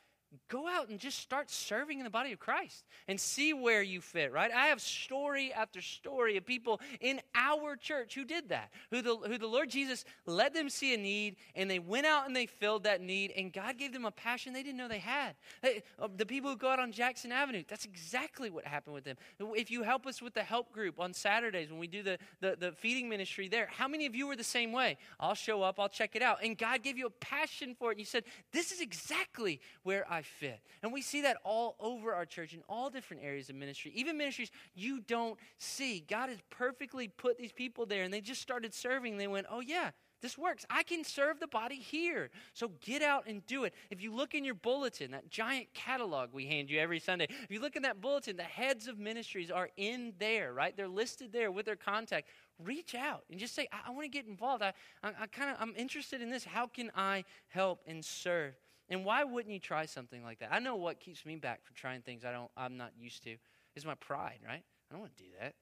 [0.49, 4.01] go out and just start serving in the body of Christ and see where you
[4.01, 4.51] fit, right?
[4.51, 9.17] I have story after story of people in our church who did that, who the,
[9.17, 12.47] who the Lord Jesus let them see a need and they went out and they
[12.47, 15.35] filled that need and God gave them a passion they didn't know they had.
[15.63, 19.17] Uh, the people who go out on Jackson Avenue, that's exactly what happened with them.
[19.39, 22.57] If you help us with the help group on Saturdays when we do the, the,
[22.59, 24.99] the feeding ministry there, how many of you were the same way?
[25.19, 26.39] I'll show up, I'll check it out.
[26.43, 27.95] And God gave you a passion for it.
[27.95, 30.61] And you said, this is exactly where I fit.
[30.83, 34.17] And we see that all over our church in all different areas of ministry, even
[34.17, 36.05] ministries you don't see.
[36.09, 39.17] God has perfectly put these people there, and they just started serving.
[39.17, 39.91] They went, oh, yeah.
[40.23, 40.65] This works.
[40.71, 42.31] I can serve the body here.
[42.55, 43.75] So get out and do it.
[43.91, 47.51] If you look in your bulletin, that giant catalog we hand you every Sunday, if
[47.51, 50.75] you look in that bulletin, the heads of ministries are in there, right?
[50.75, 52.29] They're listed there with their contact.
[52.59, 54.63] Reach out and just say, I, I want to get involved.
[54.63, 54.73] I,
[55.03, 56.45] I, I kind of, I'm interested in this.
[56.45, 58.55] How can I help and serve?
[58.89, 60.53] And why wouldn't you try something like that?
[60.53, 63.37] I know what keeps me back from trying things I don't I'm not used to
[63.75, 64.63] is my pride, right?
[64.63, 65.55] I don't want to do that.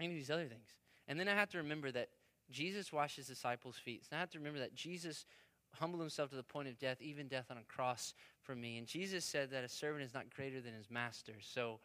[0.00, 0.74] I need these other things.
[1.06, 2.08] And then I have to remember that
[2.50, 4.02] Jesus washed his disciples' feet.
[4.10, 5.26] And I have to remember that Jesus
[5.74, 8.78] humbled himself to the point of death, even death on a cross for me.
[8.78, 11.34] And Jesus said that a servant is not greater than his master.
[11.40, 11.80] So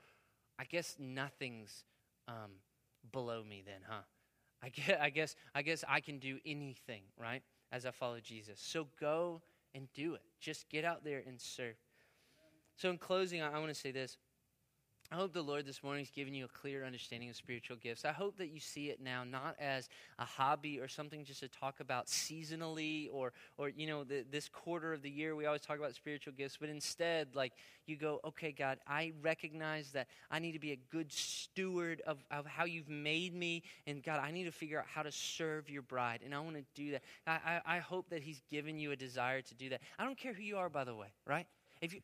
[0.58, 1.86] I guess nothing's
[2.28, 2.52] um,
[3.12, 4.02] below me then, huh?
[4.62, 7.42] I guess, I guess I guess I can do anything, right?
[7.72, 8.60] As I follow Jesus.
[8.60, 9.42] So go
[9.74, 10.22] and do it.
[10.40, 11.76] Just get out there and serve.
[12.76, 14.18] So, in closing, I, I want to say this.
[15.12, 18.06] I hope the Lord this morning has given you a clear understanding of spiritual gifts.
[18.06, 19.90] I hope that you see it now not as
[20.20, 24.48] a hobby or something just to talk about seasonally or, or you know, the, this
[24.48, 27.54] quarter of the year we always talk about spiritual gifts, but instead, like,
[27.88, 32.24] you go, okay, God, I recognize that I need to be a good steward of,
[32.30, 35.72] of how you've made me, and God, I need to figure out how to serve
[35.72, 37.02] your bride, and I want to do that.
[37.26, 39.82] I, I, I hope that He's given you a desire to do that.
[39.98, 41.48] I don't care who you are, by the way, right?
[41.82, 42.02] If you,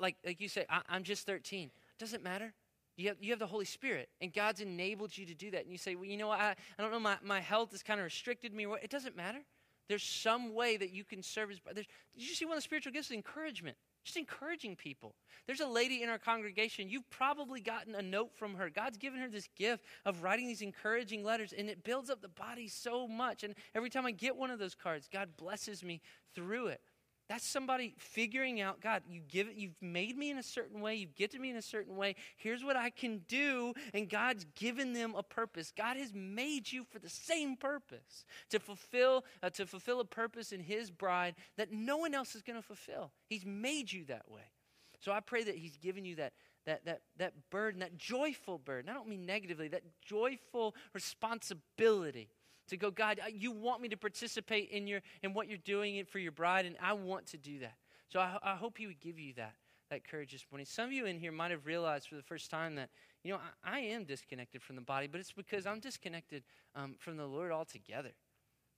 [0.00, 1.70] like, like you say, I, I'm just 13.
[1.98, 2.52] Doesn't matter.
[2.96, 5.62] You have, you have the Holy Spirit, and God's enabled you to do that.
[5.62, 6.40] And you say, well, you know what?
[6.40, 8.66] I, I don't know, my, my health has kind of restricted me.
[8.82, 9.40] It doesn't matter.
[9.88, 11.60] There's some way that you can serve His.
[11.74, 13.10] Did you see one of the spiritual gifts?
[13.10, 13.76] Encouragement.
[14.04, 15.14] Just encouraging people.
[15.46, 18.70] There's a lady in our congregation, you've probably gotten a note from her.
[18.70, 22.28] God's given her this gift of writing these encouraging letters, and it builds up the
[22.28, 23.42] body so much.
[23.42, 26.00] And every time I get one of those cards, God blesses me
[26.34, 26.80] through it.
[27.28, 30.94] That's somebody figuring out, God, you give it, you've made me in a certain way,
[30.94, 32.14] you've gifted me in a certain way.
[32.36, 35.72] Here's what I can do, and God's given them a purpose.
[35.76, 40.52] God has made you for the same purpose to fulfill uh, to fulfill a purpose
[40.52, 43.10] in His bride that no one else is going to fulfill.
[43.28, 44.52] He's made you that way.
[45.00, 46.32] So I pray that He's given you that
[46.64, 48.88] that that that burden, that joyful burden.
[48.88, 52.28] I don't mean negatively, that joyful responsibility
[52.68, 56.18] to go, God, you want me to participate in, your, in what you're doing for
[56.18, 57.74] your bride, and I want to do that.
[58.08, 59.54] So I, I hope He would give you that,
[59.90, 60.66] that courage this morning.
[60.66, 62.90] Some of you in here might have realized for the first time that,
[63.22, 66.44] you know, I, I am disconnected from the body, but it's because I'm disconnected
[66.74, 68.12] um, from the Lord altogether.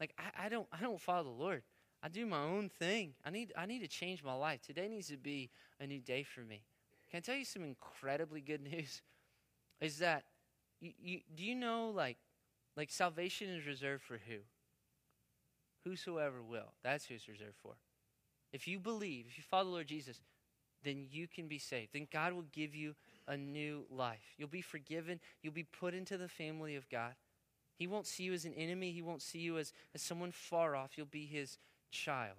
[0.00, 1.62] Like, I, I, don't, I don't follow the Lord.
[2.02, 3.14] I do my own thing.
[3.24, 4.60] I need, I need to change my life.
[4.62, 6.62] Today needs to be a new day for me.
[7.10, 9.02] Can I tell you some incredibly good news?
[9.80, 10.24] Is that,
[10.80, 12.18] you, you, do you know, like,
[12.78, 14.36] like salvation is reserved for who?
[15.84, 16.72] Whosoever will.
[16.84, 17.74] That's who it's reserved for.
[18.52, 20.20] If you believe, if you follow the Lord Jesus,
[20.84, 21.90] then you can be saved.
[21.92, 22.94] Then God will give you
[23.26, 24.34] a new life.
[24.38, 25.18] You'll be forgiven.
[25.42, 27.14] You'll be put into the family of God.
[27.74, 28.92] He won't see you as an enemy.
[28.92, 30.92] He won't see you as, as someone far off.
[30.96, 31.58] You'll be his
[31.90, 32.38] child.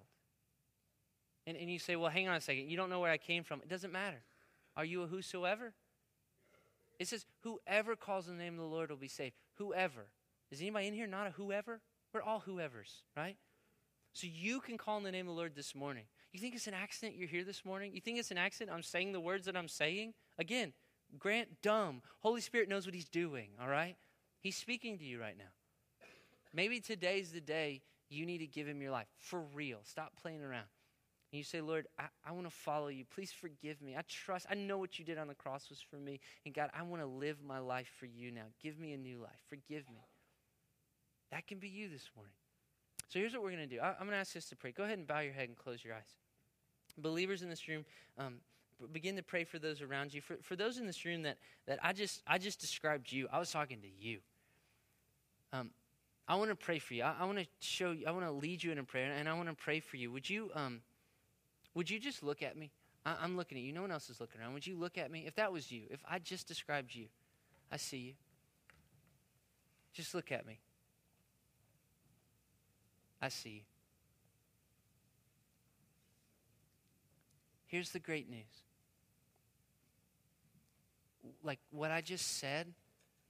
[1.46, 2.70] And, and you say, well, hang on a second.
[2.70, 3.60] You don't know where I came from.
[3.60, 4.22] It doesn't matter.
[4.74, 5.74] Are you a whosoever?
[6.98, 9.34] It says, whoever calls the name of the Lord will be saved.
[9.54, 10.06] Whoever.
[10.50, 11.80] Is anybody in here not a whoever?
[12.12, 13.36] We're all whoever's, right?
[14.12, 16.04] So you can call on the name of the Lord this morning.
[16.32, 17.92] You think it's an accident you're here this morning?
[17.94, 20.14] You think it's an accident I'm saying the words that I'm saying?
[20.38, 20.72] Again,
[21.18, 22.02] grant dumb.
[22.20, 23.96] Holy Spirit knows what He's doing, all right?
[24.40, 25.52] He's speaking to you right now.
[26.52, 29.80] Maybe today's the day you need to give Him your life for real.
[29.84, 30.66] Stop playing around.
[31.32, 33.04] And you say, Lord, I, I want to follow you.
[33.04, 33.94] Please forgive me.
[33.96, 36.18] I trust, I know what you did on the cross was for me.
[36.44, 38.46] And God, I want to live my life for you now.
[38.60, 39.40] Give me a new life.
[39.48, 40.09] Forgive me.
[41.30, 42.32] That can be you this morning.
[43.08, 43.80] So here's what we're going to do.
[43.80, 44.72] I, am going to ask us to pray.
[44.72, 46.14] Go ahead and bow your head and close your eyes.
[46.98, 47.84] Believers in this room,
[48.18, 48.36] um,
[48.92, 50.20] begin to pray for those around you.
[50.20, 53.38] For, for those in this room that, that I just I just described you, I
[53.38, 54.18] was talking to you.
[55.52, 55.70] Um,
[56.28, 57.02] I want to pray for you.
[57.02, 58.06] I, I want to show you.
[58.06, 60.12] I want to lead you in a prayer, and I want to pray for you.
[60.12, 60.80] Would you um,
[61.74, 62.70] would you just look at me?
[63.04, 63.72] I, I'm looking at you.
[63.72, 64.54] No one else is looking around.
[64.54, 65.24] Would you look at me?
[65.26, 67.06] If that was you, if I just described you,
[67.72, 68.12] I see you.
[69.92, 70.60] Just look at me.
[73.20, 73.64] I see.
[77.66, 78.64] Here's the great news.
[81.44, 82.72] Like what I just said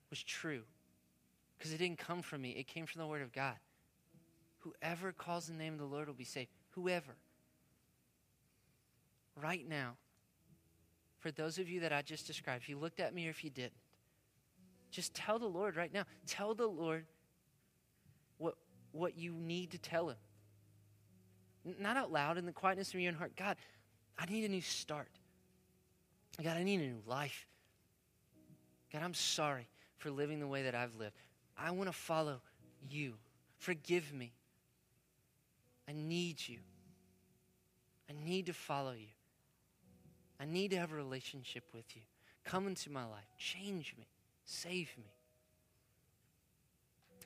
[0.08, 0.62] was true
[1.58, 3.56] because it didn't come from me, it came from the Word of God.
[4.60, 6.48] Whoever calls the name of the Lord will be saved.
[6.70, 7.16] Whoever.
[9.36, 9.96] Right now,
[11.18, 13.44] for those of you that I just described, if you looked at me or if
[13.44, 13.72] you didn't,
[14.90, 16.04] just tell the Lord right now.
[16.26, 17.04] Tell the Lord
[18.92, 20.16] what you need to tell him.
[21.78, 23.36] Not out loud in the quietness of your own heart.
[23.36, 23.56] God,
[24.18, 25.10] I need a new start.
[26.42, 27.46] God, I need a new life.
[28.92, 29.68] God, I'm sorry
[29.98, 31.14] for living the way that I've lived.
[31.56, 32.40] I want to follow
[32.88, 33.14] you.
[33.58, 34.32] Forgive me.
[35.88, 36.58] I need you.
[38.08, 39.08] I need to follow you.
[40.40, 42.02] I need to have a relationship with you.
[42.44, 43.28] Come into my life.
[43.36, 44.06] Change me.
[44.46, 45.12] Save me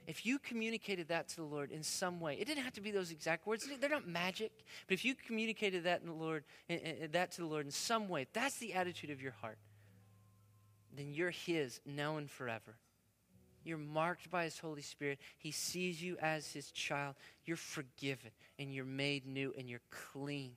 [0.07, 2.91] if you communicated that to the Lord in some way, it didn't have to be
[2.91, 3.67] those exact words.
[3.81, 4.53] They're not magic.
[4.87, 8.27] But if you communicated that in the Lord, that to the Lord in some way,
[8.33, 9.59] that's the attitude of your heart.
[10.97, 12.77] Then you're His now and forever.
[13.65, 15.19] You're marked by His Holy Spirit.
[15.39, 17.15] He sees you as His child.
[17.47, 20.53] You're forgiven and you're made new and you're clean.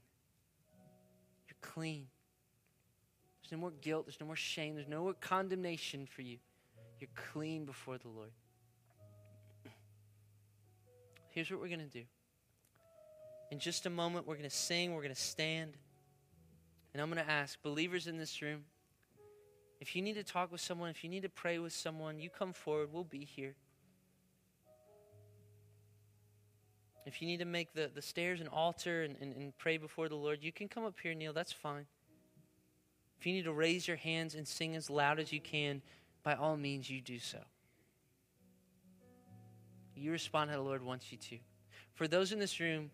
[1.48, 2.08] You're clean.
[3.42, 4.08] There's no more guilt.
[4.08, 4.76] There's no more shame.
[4.76, 6.38] There's no more condemnation for you.
[7.00, 8.32] You're clean before the Lord.
[11.38, 12.04] Here's what we're going to do.
[13.52, 15.78] In just a moment, we're going to sing, we're going to stand,
[16.92, 18.64] and I'm going to ask believers in this room
[19.80, 22.32] if you need to talk with someone, if you need to pray with someone, you
[22.32, 22.90] come forward.
[22.92, 23.54] We'll be here.
[27.06, 30.10] If you need to make the, the stairs an altar and, and, and pray before
[30.10, 31.34] the Lord, you can come up here, kneel.
[31.34, 31.86] That's fine.
[33.20, 35.84] If you need to raise your hands and sing as loud as you can,
[36.24, 37.44] by all means, you do so
[39.98, 41.38] you respond how the Lord wants you to.
[41.94, 42.92] For those in this room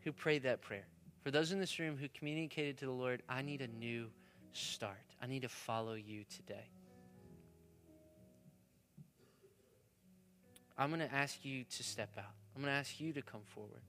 [0.00, 0.86] who prayed that prayer,
[1.22, 4.08] for those in this room who communicated to the Lord, I need a new
[4.52, 4.98] start.
[5.22, 6.68] I need to follow you today.
[10.76, 12.34] I'm going to ask you to step out.
[12.54, 13.82] I'm going to ask you to come forward.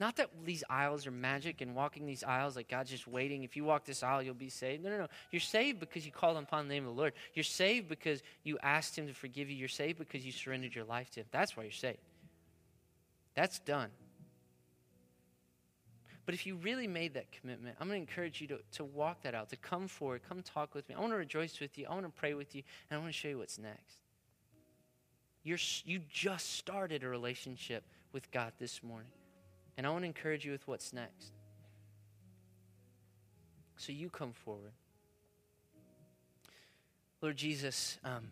[0.00, 3.42] Not that these aisles are magic and walking these aisles like God's just waiting.
[3.42, 4.84] If you walk this aisle, you'll be saved.
[4.84, 5.06] No, no, no.
[5.32, 7.14] You're saved because you called upon the name of the Lord.
[7.34, 9.56] You're saved because you asked Him to forgive you.
[9.56, 11.26] You're saved because you surrendered your life to Him.
[11.32, 11.98] That's why you're saved.
[13.34, 13.90] That's done.
[16.26, 19.22] But if you really made that commitment, I'm going to encourage you to, to walk
[19.22, 20.94] that out, to come forward, come talk with me.
[20.94, 21.86] I want to rejoice with you.
[21.88, 23.96] I want to pray with you, and I want to show you what's next.
[25.42, 27.82] You're, you just started a relationship
[28.12, 29.08] with God this morning.
[29.78, 31.30] And I want to encourage you with what's next.
[33.76, 34.72] So you come forward.
[37.22, 38.24] Lord Jesus, um,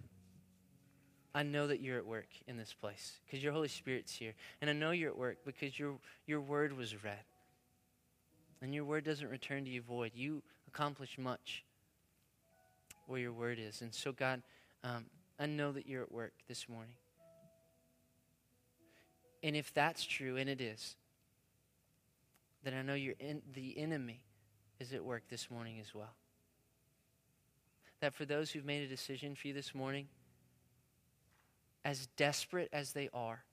[1.33, 4.35] I know that you're at work in this place because your Holy Spirit's here.
[4.61, 5.95] And I know you're at work because your,
[6.27, 7.25] your word was read.
[8.61, 10.13] And your word doesn't return to you void.
[10.15, 11.65] You accomplish much
[13.07, 13.83] where your word is.
[13.83, 14.43] And so, God,
[14.83, 15.05] um,
[15.39, 16.97] I know that you're at work this morning.
[19.45, 20.97] And if that's true, and it is,
[22.67, 24.25] then I know you're in, the enemy
[24.81, 26.17] is at work this morning as well.
[28.01, 30.09] That for those who've made a decision for you this morning,
[31.85, 33.45] as desperate as they are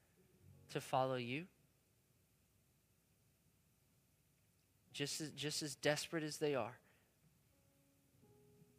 [0.71, 1.45] to follow you,
[4.93, 6.79] just as, just as desperate as they are,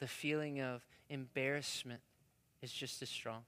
[0.01, 2.01] the feeling of embarrassment
[2.61, 3.45] is just as strong.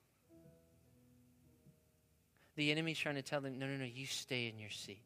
[2.54, 5.02] The enemy's trying to tell them, no, no, no, you stay in your seat.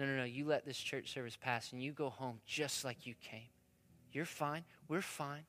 [0.00, 3.06] No, no, no, you let this church service pass and you go home just like
[3.06, 3.50] you came.
[4.12, 4.64] You're fine.
[4.88, 5.44] We're fine.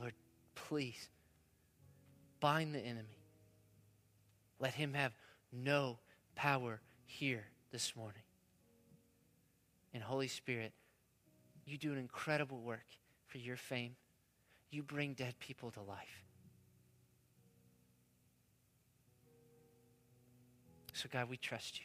[0.00, 0.12] Lord,
[0.56, 1.08] please
[2.40, 3.20] bind the enemy.
[4.58, 5.12] Let him have
[5.52, 6.00] no
[6.34, 8.22] power here this morning.
[9.94, 10.72] And Holy Spirit,
[11.64, 12.86] you do an incredible work
[13.28, 13.94] for your fame.
[14.72, 16.25] You bring dead people to life.
[20.96, 21.84] So, God, we trust you.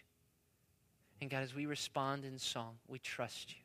[1.19, 3.57] And God, as we respond in song, we trust you.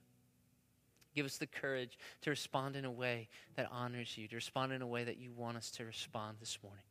[1.15, 4.83] Give us the courage to respond in a way that honors you, to respond in
[4.83, 6.83] a way that you want us to respond this morning.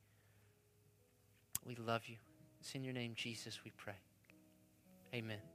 [1.66, 2.16] We love you.
[2.62, 4.00] It's in your name, Jesus, we pray.
[5.14, 5.55] Amen.